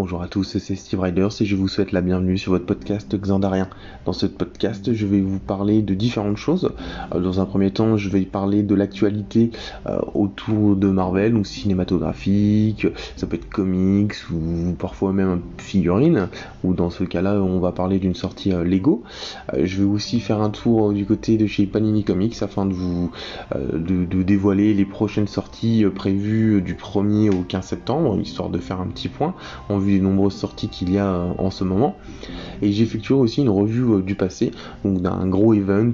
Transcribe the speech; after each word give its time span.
Bonjour 0.00 0.22
à 0.22 0.28
tous, 0.28 0.44
c'est 0.58 0.76
Steve 0.76 1.00
Riders 1.00 1.32
et 1.40 1.44
je 1.44 1.56
vous 1.56 1.66
souhaite 1.66 1.90
la 1.90 2.02
bienvenue 2.02 2.38
sur 2.38 2.52
votre 2.52 2.66
podcast 2.66 3.16
Xandarien. 3.16 3.68
Dans 4.04 4.12
ce 4.12 4.26
podcast, 4.26 4.92
je 4.92 5.06
vais 5.08 5.20
vous 5.20 5.40
parler 5.40 5.82
de 5.82 5.92
différentes 5.92 6.36
choses. 6.36 6.70
Euh, 7.12 7.18
dans 7.18 7.40
un 7.40 7.46
premier 7.46 7.72
temps, 7.72 7.96
je 7.96 8.08
vais 8.08 8.20
parler 8.20 8.62
de 8.62 8.76
l'actualité 8.76 9.50
euh, 9.88 9.98
autour 10.14 10.76
de 10.76 10.86
Marvel 10.86 11.34
ou 11.34 11.42
cinématographique, 11.42 12.86
ça 13.16 13.26
peut 13.26 13.34
être 13.34 13.50
comics 13.50 14.14
ou 14.30 14.74
parfois 14.78 15.12
même 15.12 15.40
figurines, 15.56 16.28
ou 16.62 16.74
dans 16.74 16.90
ce 16.90 17.02
cas-là, 17.02 17.42
on 17.42 17.58
va 17.58 17.72
parler 17.72 17.98
d'une 17.98 18.14
sortie 18.14 18.52
euh, 18.52 18.62
Lego. 18.62 19.02
Je 19.60 19.78
vais 19.78 19.88
aussi 19.88 20.20
faire 20.20 20.40
un 20.40 20.50
tour 20.50 20.92
du 20.92 21.06
côté 21.06 21.38
de 21.38 21.48
chez 21.48 21.66
Panini 21.66 22.04
Comics 22.04 22.40
afin 22.40 22.66
de 22.66 22.72
vous 22.72 23.10
de, 23.52 24.22
dévoiler 24.22 24.74
les 24.74 24.84
prochaines 24.84 25.26
sorties 25.26 25.84
prévues 25.92 26.62
du 26.62 26.74
1er 26.74 27.30
au 27.30 27.42
15 27.42 27.64
septembre, 27.64 28.20
histoire 28.20 28.48
de 28.48 28.58
faire 28.58 28.80
un 28.80 28.86
petit 28.86 29.08
point 29.08 29.34
les 29.92 30.00
nombreuses 30.00 30.34
sorties 30.34 30.68
qu'il 30.68 30.92
y 30.92 30.98
a 30.98 31.06
euh, 31.06 31.32
en 31.38 31.50
ce 31.50 31.64
moment. 31.64 31.96
Et 32.62 32.72
j'effectuerai 32.72 33.20
aussi 33.20 33.42
une 33.42 33.48
revue 33.48 33.94
euh, 33.94 34.02
du 34.02 34.14
passé, 34.14 34.50
donc 34.84 35.00
d'un 35.00 35.26
gros 35.26 35.54
event 35.54 35.92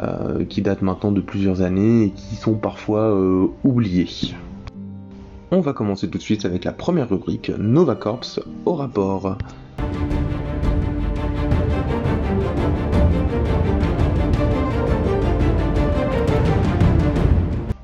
euh, 0.00 0.44
qui 0.44 0.62
date 0.62 0.82
maintenant 0.82 1.12
de 1.12 1.20
plusieurs 1.20 1.62
années 1.62 2.04
et 2.04 2.10
qui 2.10 2.36
sont 2.36 2.54
parfois 2.54 3.12
oubliés. 3.64 4.34
On 5.50 5.60
va 5.60 5.72
commencer 5.72 6.08
tout 6.08 6.18
de 6.18 6.22
suite 6.22 6.44
avec 6.44 6.64
la 6.64 6.72
première 6.72 7.10
rubrique 7.10 7.50
Nova 7.58 7.94
Corps 7.94 8.40
au 8.64 8.74
rapport. 8.74 9.36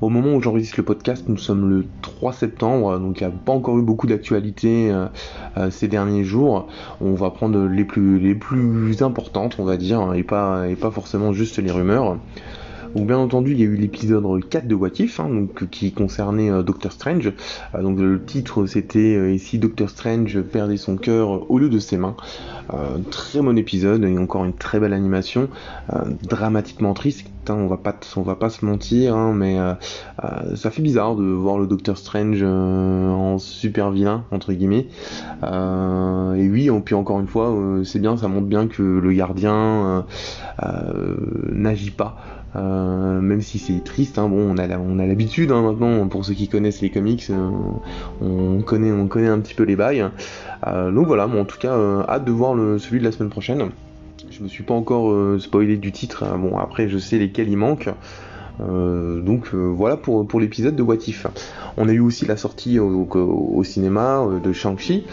Au 0.09 0.11
moment 0.11 0.33
où 0.33 0.41
j'enregistre 0.41 0.73
le 0.77 0.83
podcast, 0.83 1.25
nous 1.27 1.37
sommes 1.37 1.69
le 1.69 1.85
3 2.01 2.33
septembre, 2.33 2.97
donc 2.97 3.21
il 3.21 3.27
n'y 3.27 3.31
a 3.31 3.35
pas 3.35 3.51
encore 3.51 3.77
eu 3.77 3.83
beaucoup 3.83 4.07
d'actualités 4.07 4.89
euh, 4.89 5.05
euh, 5.55 5.69
ces 5.69 5.87
derniers 5.87 6.23
jours. 6.23 6.67
On 6.99 7.13
va 7.13 7.29
prendre 7.29 7.67
les 7.67 7.83
plus, 7.85 8.17
les 8.17 8.33
plus 8.33 9.03
importantes, 9.03 9.57
on 9.59 9.65
va 9.65 9.77
dire, 9.77 10.15
et 10.15 10.23
pas, 10.23 10.67
et 10.67 10.75
pas 10.75 10.89
forcément 10.89 11.31
juste 11.31 11.59
les 11.59 11.69
rumeurs. 11.69 12.17
Bien 12.95 13.19
entendu, 13.19 13.51
il 13.51 13.59
y 13.59 13.61
a 13.61 13.67
eu 13.67 13.75
l'épisode 13.75 14.25
4 14.49 14.67
de 14.67 14.73
What 14.73 14.89
If, 14.97 15.19
hein, 15.19 15.29
donc, 15.29 15.69
qui 15.69 15.91
concernait 15.91 16.49
euh, 16.49 16.63
Doctor 16.63 16.91
Strange. 16.91 17.31
Donc 17.79 17.99
le 17.99 18.19
titre 18.19 18.65
c'était 18.65 19.15
euh, 19.15 19.31
Et 19.31 19.37
si 19.37 19.59
Doctor 19.59 19.91
Strange 19.91 20.41
perdait 20.41 20.77
son 20.77 20.97
cœur 20.97 21.51
au 21.51 21.59
lieu 21.59 21.69
de 21.69 21.77
ses 21.77 21.97
mains? 21.97 22.15
très 23.11 23.41
bon 23.41 23.57
épisode 23.57 24.03
et 24.05 24.17
encore 24.17 24.45
une 24.45 24.53
très 24.53 24.79
belle 24.79 24.93
animation, 24.93 25.49
dramatiquement 26.21 26.93
triste. 26.93 27.25
On 27.47 27.67
va 27.67 27.77
pas, 27.77 28.49
se 28.49 28.65
mentir, 28.65 29.15
hein, 29.15 29.33
mais 29.33 29.57
ça 30.55 30.71
fait 30.71 30.81
bizarre 30.81 31.15
de 31.15 31.23
voir 31.23 31.57
le 31.57 31.67
Doctor 31.67 31.97
Strange 31.97 32.43
en 32.43 33.37
super 33.37 33.91
vilain 33.91 34.23
entre 34.31 34.53
guillemets. 34.53 34.87
et 35.43 36.49
oui, 36.49 36.69
puis 36.83 36.95
encore 36.95 37.19
une 37.19 37.27
fois, 37.27 37.55
c'est 37.83 37.99
bien, 37.99 38.17
ça 38.17 38.27
montre 38.27 38.47
bien 38.47 38.67
que 38.67 38.83
le 38.83 39.13
gardien 39.13 40.05
n'agit 41.51 41.91
pas. 41.91 42.17
Euh, 42.55 43.21
même 43.21 43.41
si 43.41 43.59
c'est 43.59 43.83
triste, 43.83 44.17
hein, 44.17 44.27
bon, 44.27 44.55
on 44.55 44.57
a, 44.57 44.67
l'habitude 44.67 45.51
hein, 45.51 45.61
maintenant, 45.61 46.07
pour 46.07 46.25
ceux 46.25 46.33
qui 46.33 46.47
connaissent 46.47 46.81
les 46.81 46.89
comics, 46.89 47.27
euh, 47.29 47.49
on, 48.21 48.61
connaît, 48.61 48.91
on 48.91 49.07
connaît 49.07 49.27
un 49.27 49.39
petit 49.39 49.53
peu 49.53 49.63
les 49.63 49.75
bails. 49.75 50.05
Euh, 50.67 50.91
donc 50.91 51.07
voilà, 51.07 51.27
en 51.27 51.45
tout 51.45 51.59
cas, 51.59 51.75
hâte 52.07 52.25
de 52.25 52.31
voir 52.31 52.55
celui 52.79 52.99
de 52.99 53.05
la 53.05 53.11
semaine 53.11 53.29
prochaine. 53.29 53.69
Je 54.31 54.43
me 54.43 54.47
suis 54.47 54.63
pas 54.63 54.73
encore 54.73 55.39
spoilé 55.39 55.77
du 55.77 55.91
titre, 55.91 56.23
hein, 56.23 56.37
bon 56.37 56.57
après 56.57 56.87
je 56.87 56.97
sais 56.97 57.17
lesquels 57.17 57.49
il 57.49 57.57
manque. 57.57 57.89
donc 58.59 59.53
voilà 59.53 59.97
pour, 59.97 60.27
pour 60.27 60.39
l'épisode 60.39 60.75
de 60.75 60.83
What 60.83 61.07
If. 61.07 61.27
On 61.77 61.87
a 61.87 61.91
eu 61.91 61.99
aussi 61.99 62.25
la 62.25 62.37
sortie 62.37 62.79
au, 62.79 63.63
cinéma 63.63 64.25
de 64.43 64.51
Shang-Chi. 64.53 65.05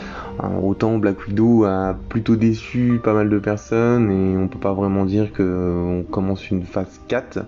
autant 0.62 0.98
Black 0.98 1.26
Widow 1.26 1.64
a 1.64 1.96
plutôt 2.08 2.36
déçu 2.36 3.00
pas 3.02 3.14
mal 3.14 3.28
de 3.28 3.38
personnes 3.38 4.10
et 4.10 4.36
on 4.36 4.48
peut 4.48 4.58
pas 4.58 4.74
vraiment 4.74 5.04
dire 5.04 5.32
qu'on 5.32 6.04
commence 6.10 6.50
une 6.50 6.62
phase 6.62 7.00
4. 7.08 7.40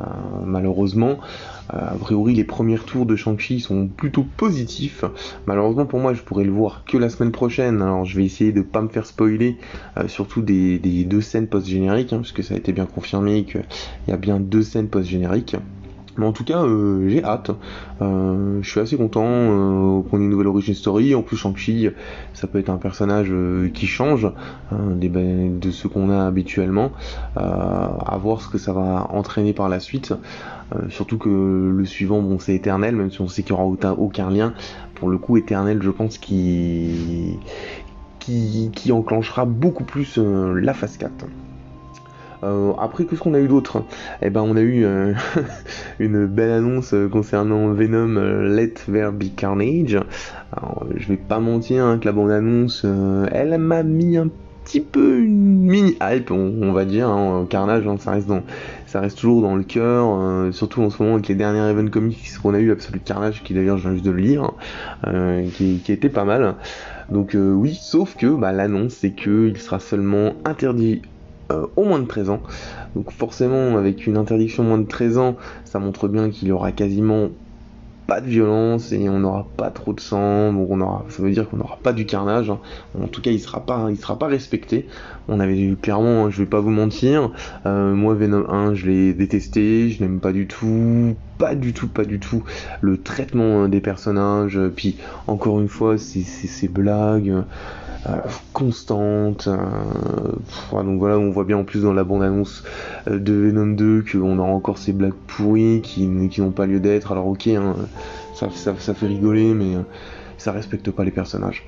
Euh, 0.00 0.04
malheureusement, 0.44 1.18
euh, 1.74 1.78
a 1.78 1.94
priori 1.94 2.34
les 2.34 2.44
premiers 2.44 2.78
tours 2.78 3.06
de 3.06 3.16
Shang-Chi 3.16 3.60
sont 3.60 3.88
plutôt 3.88 4.24
positifs. 4.36 5.04
Malheureusement 5.46 5.86
pour 5.86 6.00
moi 6.00 6.14
je 6.14 6.22
pourrais 6.22 6.44
le 6.44 6.50
voir 6.50 6.84
que 6.86 6.96
la 6.96 7.08
semaine 7.08 7.32
prochaine, 7.32 7.82
alors 7.82 8.04
je 8.04 8.16
vais 8.16 8.24
essayer 8.24 8.52
de 8.52 8.62
pas 8.62 8.80
me 8.80 8.88
faire 8.88 9.06
spoiler, 9.06 9.58
euh, 9.98 10.08
surtout 10.08 10.42
des, 10.42 10.78
deux 10.78 11.20
scènes 11.20 11.46
post-génériques, 11.46 12.12
hein, 12.12 12.18
puisque 12.18 12.42
ça 12.42 12.54
a 12.54 12.56
été 12.56 12.72
bien 12.72 12.86
confirmé 12.86 13.44
qu'il 13.44 13.64
y 14.08 14.12
a 14.12 14.16
bien 14.16 14.40
deux 14.40 14.62
scènes 14.62 14.88
post-génériques. 14.88 15.56
Mais 16.16 16.26
en 16.26 16.32
tout 16.32 16.44
cas, 16.44 16.62
euh, 16.62 17.08
j'ai 17.08 17.24
hâte. 17.24 17.50
Euh, 18.02 18.58
je 18.60 18.70
suis 18.70 18.80
assez 18.80 18.96
content 18.96 19.24
euh, 19.24 20.02
qu'on 20.02 20.20
ait 20.20 20.24
une 20.24 20.30
nouvelle 20.30 20.46
origin 20.46 20.74
story. 20.74 21.14
En 21.14 21.22
plus, 21.22 21.36
Shang-Chi, 21.36 21.88
ça 22.34 22.46
peut 22.46 22.58
être 22.58 22.68
un 22.68 22.76
personnage 22.76 23.32
qui 23.72 23.86
change 23.86 24.30
hein, 24.70 24.76
de 24.98 25.70
ce 25.70 25.88
qu'on 25.88 26.10
a 26.10 26.26
habituellement. 26.26 26.92
à 27.36 28.18
voir 28.22 28.42
ce 28.42 28.48
que 28.48 28.58
ça 28.58 28.72
va 28.72 29.06
entraîner 29.10 29.52
par 29.52 29.68
la 29.68 29.80
suite. 29.80 30.14
surtout 30.90 31.18
que 31.18 31.72
le 31.74 31.84
suivant, 31.84 32.20
bon, 32.22 32.38
c'est 32.38 32.54
éternel, 32.54 32.96
même 32.96 33.10
si 33.10 33.20
on 33.20 33.28
sait 33.28 33.42
qu'il 33.42 33.54
n'y 33.54 33.60
aura 33.60 33.94
aucun, 33.94 34.30
lien. 34.30 34.52
Pour 34.94 35.08
le 35.08 35.18
coup, 35.18 35.36
éternel, 35.36 35.80
je 35.82 35.90
pense 35.90 36.18
qu'il 36.18 37.38
qui, 38.18 38.70
qui 38.72 38.92
enclenchera 38.92 39.44
beaucoup 39.46 39.84
plus 39.84 40.18
la 40.18 40.74
phase 40.74 40.96
4. 40.96 41.26
Euh, 42.42 42.72
après, 42.78 43.04
qu'est-ce 43.04 43.20
qu'on 43.20 43.34
a 43.34 43.40
eu 43.40 43.48
d'autre? 43.48 43.84
Eh 44.20 44.30
ben, 44.30 44.42
on 44.42 44.56
a 44.56 44.60
eu 44.60 44.84
euh, 44.84 45.14
une 45.98 46.26
belle 46.26 46.50
annonce 46.50 46.92
euh, 46.94 47.08
concernant 47.08 47.72
Venom 47.72 48.20
Let 48.48 48.74
There 48.86 49.12
Be 49.12 49.34
Carnage. 49.36 49.98
Je 50.96 51.08
vais 51.08 51.16
pas 51.16 51.38
mentir 51.38 51.84
hein, 51.84 51.98
que 51.98 52.06
la 52.06 52.12
bande-annonce, 52.12 52.84
elle 53.30 53.56
m'a 53.58 53.82
mis 53.82 54.16
un 54.16 54.28
petit 54.64 54.80
peu 54.80 55.18
une 55.18 55.66
mini 55.66 55.96
hype, 56.02 56.30
on, 56.30 56.72
va 56.72 56.84
dire. 56.84 57.08
Hein, 57.08 57.46
Carnage, 57.48 57.86
hein, 57.86 57.96
ça 57.98 58.12
reste 58.12 58.28
ça 58.86 59.00
reste 59.00 59.18
toujours 59.18 59.40
dans 59.40 59.56
le 59.56 59.62
cœur, 59.62 60.52
surtout 60.52 60.82
en 60.82 60.90
ce 60.90 61.02
moment 61.02 61.14
avec 61.14 61.28
les 61.28 61.34
derniers 61.34 61.70
Event 61.70 61.88
Comics 61.88 62.18
qu'on 62.42 62.52
a 62.52 62.58
eu, 62.58 62.70
Absolute 62.70 63.02
Carnage, 63.02 63.42
qui 63.42 63.54
d'ailleurs 63.54 63.78
je 63.78 63.84
viens 63.84 63.92
juste 63.92 64.04
de 64.04 64.10
le 64.10 64.20
lire, 64.20 64.52
qui, 65.54 65.80
était 65.88 66.10
pas 66.10 66.24
mal. 66.24 66.56
Donc 67.10 67.34
oui, 67.34 67.74
sauf 67.80 68.14
que 68.16 68.26
bah, 68.26 68.52
l'annonce 68.52 68.92
c'est 68.92 69.12
qu'il 69.12 69.56
sera 69.56 69.80
seulement 69.80 70.34
interdit 70.44 71.00
euh, 71.52 71.66
au 71.76 71.84
moins 71.84 71.98
de 71.98 72.06
13 72.06 72.30
ans. 72.30 72.40
Donc 72.96 73.10
forcément, 73.10 73.76
avec 73.76 74.06
une 74.06 74.16
interdiction 74.16 74.64
moins 74.64 74.78
de 74.78 74.86
13 74.86 75.18
ans, 75.18 75.36
ça 75.64 75.78
montre 75.78 76.08
bien 76.08 76.30
qu'il 76.30 76.48
y 76.48 76.52
aura 76.52 76.72
quasiment 76.72 77.28
pas 78.06 78.20
de 78.20 78.26
violence 78.26 78.92
et 78.92 79.08
on 79.08 79.20
n'aura 79.20 79.46
pas 79.56 79.70
trop 79.70 79.92
de 79.92 80.00
sang, 80.00 80.52
donc 80.52 80.68
on 80.70 80.80
aura, 80.80 81.04
ça 81.08 81.22
veut 81.22 81.30
dire 81.30 81.48
qu'on 81.48 81.58
n'aura 81.58 81.78
pas 81.82 81.92
du 81.92 82.04
carnage. 82.04 82.50
Hein. 82.50 82.58
En 83.00 83.06
tout 83.06 83.22
cas, 83.22 83.30
il 83.30 83.40
sera 83.40 83.64
pas, 83.64 83.86
il 83.90 83.96
sera 83.96 84.18
pas 84.18 84.26
respecté. 84.26 84.86
On 85.28 85.38
avait 85.40 85.76
clairement, 85.80 86.28
je 86.28 86.38
vais 86.42 86.48
pas 86.48 86.60
vous 86.60 86.70
mentir, 86.70 87.30
euh, 87.64 87.94
moi 87.94 88.14
Venom 88.14 88.48
1, 88.50 88.74
je 88.74 88.86
l'ai 88.86 89.14
détesté, 89.14 89.88
je 89.90 90.02
n'aime 90.02 90.18
pas 90.18 90.32
du 90.32 90.46
tout, 90.46 91.14
pas 91.38 91.54
du 91.54 91.72
tout, 91.72 91.88
pas 91.88 92.04
du 92.04 92.18
tout 92.18 92.42
le 92.80 93.00
traitement 93.00 93.68
des 93.68 93.80
personnages. 93.80 94.58
Puis 94.74 94.96
encore 95.26 95.60
une 95.60 95.68
fois, 95.68 95.96
ces 95.96 96.68
blagues. 96.68 97.32
Euh, 98.08 98.16
constante. 98.52 99.46
Euh, 99.46 100.82
donc 100.82 100.98
voilà, 100.98 101.18
on 101.18 101.30
voit 101.30 101.44
bien 101.44 101.58
en 101.58 101.64
plus 101.64 101.82
dans 101.82 101.92
la 101.92 102.02
bande-annonce 102.02 102.64
euh, 103.08 103.18
de 103.18 103.32
Venom 103.32 103.74
2 103.74 104.04
qu'on 104.10 104.40
a 104.40 104.42
encore 104.42 104.78
ces 104.78 104.92
blagues 104.92 105.14
pourries 105.28 105.82
qui, 105.82 106.06
n'ont 106.06 106.50
pas 106.50 106.66
lieu 106.66 106.80
d'être. 106.80 107.12
Alors 107.12 107.28
ok, 107.28 107.46
hein, 107.46 107.76
ça, 108.34 108.48
ça, 108.50 108.94
fait 108.94 109.06
rigoler, 109.06 109.54
mais 109.54 109.76
ça 110.36 110.50
respecte 110.50 110.90
pas 110.90 111.04
les 111.04 111.12
personnages. 111.12 111.64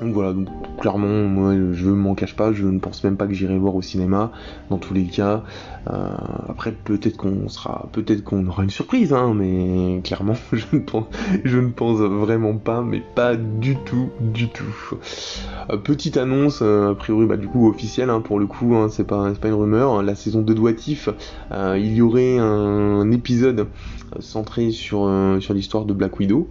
Donc 0.00 0.12
voilà, 0.12 0.34
donc 0.34 0.48
clairement, 0.78 1.24
moi 1.26 1.54
je 1.72 1.88
m'en 1.88 2.14
cache 2.14 2.36
pas, 2.36 2.52
je 2.52 2.66
ne 2.66 2.78
pense 2.78 3.02
même 3.02 3.16
pas 3.16 3.26
que 3.26 3.32
j'irai 3.32 3.56
voir 3.58 3.74
au 3.74 3.82
cinéma, 3.82 4.30
dans 4.68 4.76
tous 4.76 4.92
les 4.92 5.04
cas. 5.04 5.42
Euh, 5.88 6.08
après, 6.48 6.72
peut-être 6.72 7.16
qu'on 7.16 7.48
sera, 7.48 7.88
peut-être 7.92 8.24
qu'on 8.24 8.46
aura 8.46 8.64
une 8.64 8.70
surprise, 8.70 9.12
hein, 9.12 9.34
mais 9.34 10.00
clairement, 10.02 10.34
je 10.52 10.66
ne, 10.72 11.70
pense, 11.70 11.98
vraiment 11.98 12.56
pas, 12.56 12.82
mais 12.82 13.02
pas 13.14 13.36
du 13.36 13.76
tout, 13.76 14.10
du 14.20 14.48
tout. 14.48 14.64
Euh, 15.70 15.76
petite 15.76 16.16
annonce, 16.16 16.60
euh, 16.62 16.90
a 16.90 16.94
priori, 16.94 17.26
bah, 17.26 17.36
du 17.36 17.46
coup, 17.46 17.68
officielle, 17.68 18.10
hein, 18.10 18.20
pour 18.20 18.40
le 18.40 18.46
coup, 18.46 18.74
hein, 18.74 18.88
c'est 18.90 19.06
pas, 19.06 19.32
pas 19.40 19.48
une 19.48 19.54
rumeur. 19.54 20.02
La 20.02 20.14
saison 20.14 20.42
de 20.42 20.52
Doitif, 20.52 21.08
il 21.52 21.94
y 21.94 22.02
aurait 22.02 22.38
un, 22.38 23.10
épisode 23.12 23.68
centré 24.18 24.70
sur, 24.72 25.08
l'histoire 25.50 25.84
de 25.84 25.92
Black 25.92 26.18
Widow. 26.18 26.48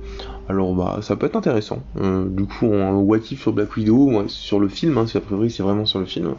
Alors, 0.47 0.73
bah, 0.75 0.99
ça 1.01 1.15
peut 1.15 1.25
être 1.25 1.35
intéressant. 1.35 1.83
du 1.95 2.45
coup, 2.45 2.67
un 2.67 2.93
what 2.93 3.19
sur 3.35 3.53
Black 3.53 3.75
Widow, 3.75 4.27
sur 4.27 4.59
le 4.59 4.67
film, 4.67 4.97
hein, 4.97 5.05
a 5.13 5.19
priori, 5.19 5.49
c'est 5.51 5.63
vraiment 5.63 5.85
sur 5.85 5.99
le 5.99 6.05
film. 6.05 6.35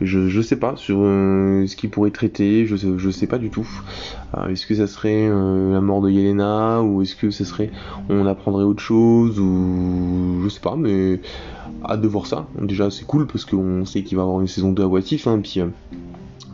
Je, 0.00 0.28
je 0.28 0.40
sais 0.40 0.56
pas 0.56 0.74
sur 0.76 0.98
euh, 1.00 1.66
ce 1.66 1.76
qu'il 1.76 1.88
pourrait 1.88 2.10
traiter, 2.10 2.66
je 2.66 2.76
sais, 2.76 3.12
sais 3.12 3.26
pas 3.26 3.38
du 3.38 3.50
tout. 3.50 3.68
Euh, 4.36 4.48
est-ce 4.48 4.66
que 4.66 4.74
ça 4.74 4.86
serait 4.86 5.28
euh, 5.28 5.72
la 5.72 5.80
mort 5.80 6.00
de 6.00 6.10
Yelena 6.10 6.82
ou 6.82 7.02
est-ce 7.02 7.14
que 7.14 7.30
ça 7.30 7.44
serait 7.44 7.70
on 8.08 8.26
apprendrait 8.26 8.64
autre 8.64 8.82
chose 8.82 9.38
ou 9.38 10.40
je 10.42 10.48
sais 10.48 10.60
pas, 10.60 10.74
mais 10.76 11.20
hâte 11.84 12.00
de 12.00 12.08
voir 12.08 12.26
ça. 12.26 12.46
Déjà 12.60 12.90
c'est 12.90 13.06
cool 13.06 13.26
parce 13.26 13.44
qu'on 13.44 13.84
sait 13.84 14.02
qu'il 14.02 14.16
va 14.16 14.22
y 14.22 14.26
avoir 14.26 14.40
une 14.40 14.48
saison 14.48 14.72
2 14.72 14.82
à 14.82 14.86
Watif, 14.86 15.28
hein, 15.28 15.38
puis 15.40 15.60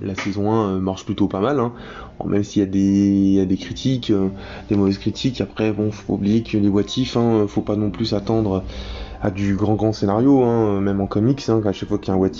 la 0.02 0.14
saison 0.14 0.52
1 0.52 0.78
marche 0.78 1.06
plutôt 1.06 1.26
pas 1.26 1.40
mal, 1.40 1.60
hein. 1.60 1.72
même 2.26 2.44
s'il 2.44 2.60
y, 2.60 3.40
a 3.40 3.44
des 3.46 3.56
critiques, 3.56 4.12
des 4.68 4.76
mauvaises 4.76 4.98
critiques. 4.98 5.40
Après, 5.40 5.72
bon, 5.72 5.90
faut 5.92 6.06
pas 6.06 6.12
oublier 6.14 6.42
que 6.42 6.58
les 6.58 6.68
what 6.68 6.82
hein, 7.16 7.46
faut 7.48 7.62
pas 7.62 7.76
non 7.76 7.90
plus 7.90 8.06
s'attendre 8.06 8.64
à 9.22 9.30
du 9.30 9.54
grand 9.54 9.74
grand 9.74 9.92
scénario, 9.92 10.42
hein, 10.42 10.80
même 10.80 11.00
en 11.00 11.06
comics, 11.06 11.48
hein, 11.48 11.60
à 11.64 11.72
chaque 11.72 11.88
fois 11.88 11.98
qu'il 11.98 12.08
y 12.08 12.10
a 12.12 12.14
un 12.14 12.18
what 12.18 12.30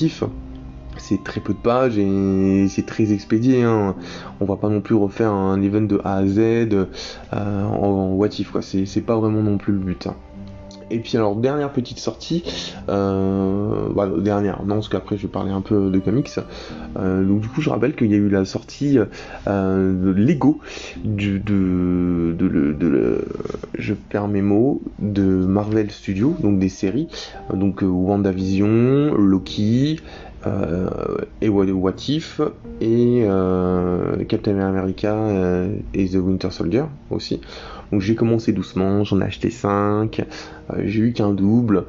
c'est 1.01 1.23
très 1.25 1.41
peu 1.41 1.55
de 1.55 1.59
pages 1.59 1.99
et 1.99 2.69
c'est 2.69 2.87
très 2.87 3.13
expédié. 3.13 3.63
Hein. 3.63 3.97
On 4.41 4.45
va 4.45 4.57
pas 4.57 4.69
non 4.69 4.81
plus 4.81 4.95
refaire 4.95 5.33
un 5.33 5.61
event 5.63 5.81
de 5.81 6.01
A 6.05 6.17
à 6.17 6.27
Z 6.27 6.39
euh, 6.39 6.85
en, 7.33 8.13
what 8.13 8.29
if. 8.39 8.55
C'est 8.61 9.01
pas 9.01 9.17
vraiment 9.17 9.43
non 9.43 9.59
plus 9.59 9.73
le 9.73 9.79
but. 9.79 10.09
Et 10.91 10.99
puis 10.99 11.17
alors 11.17 11.37
dernière 11.37 11.73
petite 11.73 11.99
sortie, 11.99 12.45
euh, 12.89 13.89
bah, 13.95 14.09
dernière, 14.19 14.63
non 14.65 14.77
parce 14.77 14.89
qu'après 14.89 15.17
je 15.17 15.23
vais 15.23 15.29
parler 15.29 15.51
un 15.53 15.61
peu 15.61 15.91
de 15.91 15.99
comics. 15.99 16.31
Euh, 16.99 17.25
donc 17.25 17.41
du 17.41 17.49
coup 17.49 17.61
je 17.61 17.71
rappelle 17.71 17.95
qu'il 17.95 18.11
y 18.11 18.15
a 18.15 18.19
eu 18.19 18.29
la 18.29 18.45
sortie 18.45 18.99
de 19.47 20.11
Lego 20.11 20.61
du, 21.05 21.39
de, 21.39 22.35
de, 22.39 22.73
de, 22.73 23.25
je 23.79 23.95
perds 23.95 24.29
mes 24.29 24.43
mots, 24.43 24.83
de 24.99 25.23
Marvel 25.23 25.91
Studios, 25.91 26.37
donc 26.41 26.59
des 26.59 26.69
séries, 26.69 27.09
donc 27.53 27.83
WandaVision, 27.83 29.15
Loki, 29.15 30.01
euh, 30.47 30.89
et 31.43 31.49
What 31.51 31.93
If 32.09 32.41
et 32.81 33.25
euh, 33.27 34.25
Captain 34.25 34.59
America 34.59 35.15
euh, 35.15 35.75
et 35.93 36.09
The 36.09 36.15
Winter 36.15 36.51
Soldier 36.51 36.85
aussi. 37.11 37.41
Donc 37.93 38.01
j'ai 38.01 38.15
commencé 38.15 38.53
doucement, 38.53 39.05
j'en 39.05 39.21
ai 39.21 39.25
acheté 39.25 39.51
5, 39.51 40.25
j'ai 40.85 41.01
eu 41.01 41.13
qu'un 41.13 41.33
double, 41.33 41.87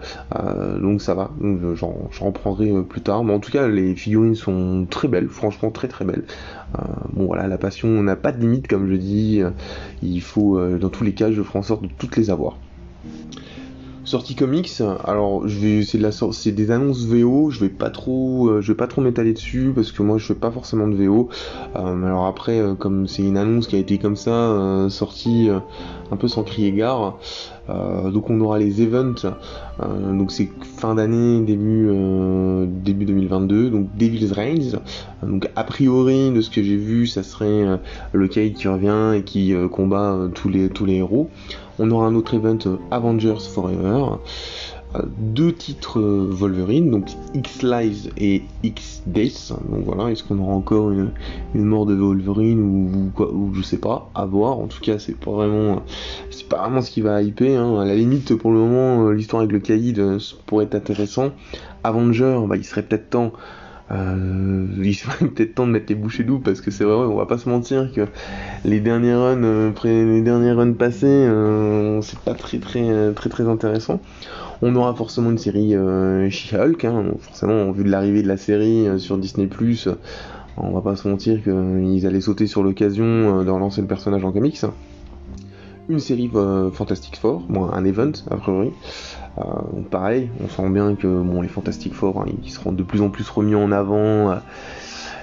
donc 0.81 1.01
ça 1.01 1.13
va, 1.13 1.31
j'en 1.75 2.09
reprendrai 2.19 2.71
plus 2.83 3.01
tard. 3.01 3.24
Mais 3.24 3.33
en 3.33 3.39
tout 3.39 3.51
cas, 3.51 3.68
les 3.68 3.95
figurines 3.95 4.36
sont 4.36 4.88
très 4.89 5.07
belles, 5.07 5.27
franchement 5.27 5.69
très 5.69 5.88
très 5.88 6.06
belles. 6.06 6.24
bon 7.13 7.25
voilà, 7.25 7.48
la 7.48 7.57
passion 7.57 8.01
n'a 8.01 8.15
pas 8.15 8.31
de 8.31 8.42
limite 8.42 8.68
comme 8.68 8.89
je 8.89 8.95
dis, 8.95 9.42
il 10.01 10.21
faut, 10.21 10.59
dans 10.77 10.89
tous 10.89 11.03
les 11.03 11.13
cas, 11.13 11.31
je 11.31 11.42
ferai 11.42 11.59
en 11.59 11.63
sorte 11.63 11.83
de 11.83 11.89
toutes 11.98 12.18
les 12.18 12.30
avoir. 12.30 12.57
Sortie 14.03 14.33
comics, 14.33 14.81
alors 15.03 15.44
c'est 15.48 15.98
de 16.00 16.01
la 16.01 16.12
c'est 16.12 16.51
des 16.51 16.71
annonces 16.71 17.06
VO, 17.06 17.51
je 17.51 17.59
vais 17.59 17.68
euh, 17.68 18.59
vais 18.59 18.74
pas 18.74 18.88
trop 18.88 19.01
m'étaler 19.01 19.33
dessus 19.33 19.71
parce 19.75 19.92
que 19.92 20.01
moi 20.01 20.18
je 20.18 20.25
fais 20.25 20.33
pas 20.33 20.50
forcément 20.50 20.88
de 20.88 20.95
VO. 20.95 21.30
Euh, 21.75 22.03
alors 22.03 22.25
après 22.25 22.59
euh, 22.59 22.74
comme 22.74 23.07
c'est 23.07 23.21
une 23.21 23.38
annonce 23.38 23.68
qui 23.68 23.75
a 23.75 23.80
été 23.80 24.00
comme 24.00 24.15
ça 24.15 24.88
sortie 24.89 25.50
un 26.12 26.15
peu 26.15 26.27
sans 26.27 26.44
crier 26.44 26.71
gare, 26.71 27.19
donc 27.69 28.31
on 28.31 28.42
aura 28.42 28.57
les 28.57 28.81
events 28.81 29.31
donc 29.80 30.31
c'est 30.31 30.50
fin 30.77 30.95
d'année 30.95 31.39
début 31.42 31.88
début 32.83 33.06
2022 33.06 33.69
donc 33.69 33.88
Devil's 33.98 34.31
Reigns 34.31 34.80
donc 35.24 35.48
a 35.56 35.63
priori 35.63 36.31
de 36.31 36.42
ce 36.42 36.50
que 36.50 36.63
j'ai 36.63 36.75
vu 36.75 37.06
ça 37.06 37.21
serait 37.24 37.80
le 38.12 38.27
Kate 38.27 38.53
qui 38.53 38.68
revient 38.68 39.13
et 39.15 39.24
qui 39.24 39.53
combat 39.71 40.27
tous 40.33 40.50
les 40.50 40.95
héros. 40.95 41.30
On 41.79 41.89
aura 41.91 42.07
un 42.07 42.15
autre 42.15 42.33
event 42.33 42.57
euh, 42.65 42.77
Avengers 42.91 43.39
Forever. 43.53 44.18
Euh, 44.95 45.03
deux 45.19 45.53
titres 45.53 46.00
euh, 46.00 46.27
Wolverine, 46.29 46.91
donc 46.91 47.06
X 47.33 47.63
Lives 47.63 48.12
et 48.18 48.44
X 48.63 49.03
Death. 49.07 49.53
Donc 49.69 49.85
voilà, 49.85 50.12
est-ce 50.12 50.23
qu'on 50.23 50.38
aura 50.39 50.53
encore 50.53 50.91
une, 50.91 51.12
mort 51.56 51.85
de 51.85 51.95
Wolverine 51.95 52.59
ou, 52.59 53.12
quoi, 53.15 53.31
je 53.53 53.62
sais 53.62 53.77
pas, 53.77 54.09
à 54.15 54.25
voir. 54.25 54.59
En 54.59 54.68
tout 54.68 54.81
cas, 54.81 55.00
c'est 55.00 55.18
pas 55.18 55.31
vraiment, 55.31 55.81
c'est 56.29 56.47
pas 56.47 56.57
vraiment 56.57 56.81
ce 56.81 56.91
qui 56.91 57.01
va 57.01 57.21
hyper. 57.21 57.62
Hein. 57.62 57.81
À 57.81 57.85
la 57.85 57.95
limite, 57.95 58.35
pour 58.35 58.51
le 58.51 58.57
moment, 58.59 59.12
l'histoire 59.12 59.41
avec 59.41 59.53
le 59.53 59.59
Caïd 59.59 60.01
pourrait 60.45 60.65
être 60.65 60.75
intéressant. 60.75 61.31
Avenger, 61.83 62.39
bah, 62.47 62.57
il 62.57 62.65
serait 62.65 62.83
peut-être 62.83 63.09
temps 63.09 63.31
euh, 63.91 64.67
il 64.81 64.95
serait 64.95 65.25
peut-être 65.27 65.55
temps 65.55 65.67
de 65.67 65.71
mettre 65.71 65.88
les 65.89 65.95
bouchées 65.95 66.23
doubles 66.23 66.43
parce 66.43 66.61
que 66.61 66.71
c'est 66.71 66.83
vrai, 66.83 66.93
on 66.93 67.15
va 67.15 67.25
pas 67.25 67.38
se 67.38 67.49
mentir 67.49 67.91
que 67.93 68.07
les 68.63 68.79
derniers 68.79 69.13
runs, 69.13 69.43
euh, 69.43 70.71
passés, 70.73 71.05
euh, 71.05 72.01
c'est 72.01 72.19
pas 72.19 72.33
très 72.33 72.59
très 72.59 73.13
très 73.13 73.29
très 73.29 73.47
intéressant. 73.47 73.99
On 74.61 74.75
aura 74.75 74.93
forcément 74.93 75.31
une 75.31 75.39
série 75.39 75.73
She-Hulk, 76.29 76.85
hein, 76.85 77.05
forcément 77.19 77.63
en 77.63 77.71
vue 77.71 77.83
de 77.83 77.89
l'arrivée 77.89 78.21
de 78.21 78.27
la 78.27 78.38
série 78.38 78.88
sur 78.99 79.17
Disney+, 79.17 79.49
on 80.57 80.71
va 80.71 80.81
pas 80.81 80.95
se 80.95 81.07
mentir 81.07 81.41
qu'ils 81.41 82.05
allaient 82.05 82.21
sauter 82.21 82.45
sur 82.45 82.61
l'occasion 82.61 83.43
de 83.43 83.49
relancer 83.49 83.81
le 83.81 83.88
personnage 83.88 84.23
en 84.23 84.31
comics. 84.31 84.61
Une 85.89 85.99
série 85.99 86.29
Fantastic 86.73 87.17
Four, 87.17 87.39
bon, 87.49 87.71
un 87.71 87.83
event 87.85 88.11
a 88.29 88.35
priori. 88.35 88.69
Euh, 89.38 89.44
pareil, 89.89 90.30
on 90.44 90.50
sent 90.50 90.69
bien 90.69 90.95
que 90.95 91.42
les 91.42 91.48
Fantastic 91.48 91.94
Four, 91.94 92.22
hein, 92.22 92.25
ils 92.44 92.51
seront 92.51 92.72
de 92.72 92.83
plus 92.83 93.01
en 93.01 93.10
plus 93.10 93.30
remis 93.30 93.56
en 93.56 93.72
avant 93.72 94.31
euh, 94.31 94.36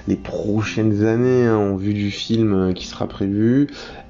les 0.07 0.15
prochaines 0.15 1.05
années 1.05 1.45
hein, 1.45 1.57
en 1.57 1.75
vue 1.75 1.93
du 1.93 2.09
film 2.09 2.53
euh, 2.53 2.73
qui 2.73 2.87
sera 2.87 3.07
prévu. 3.07 3.67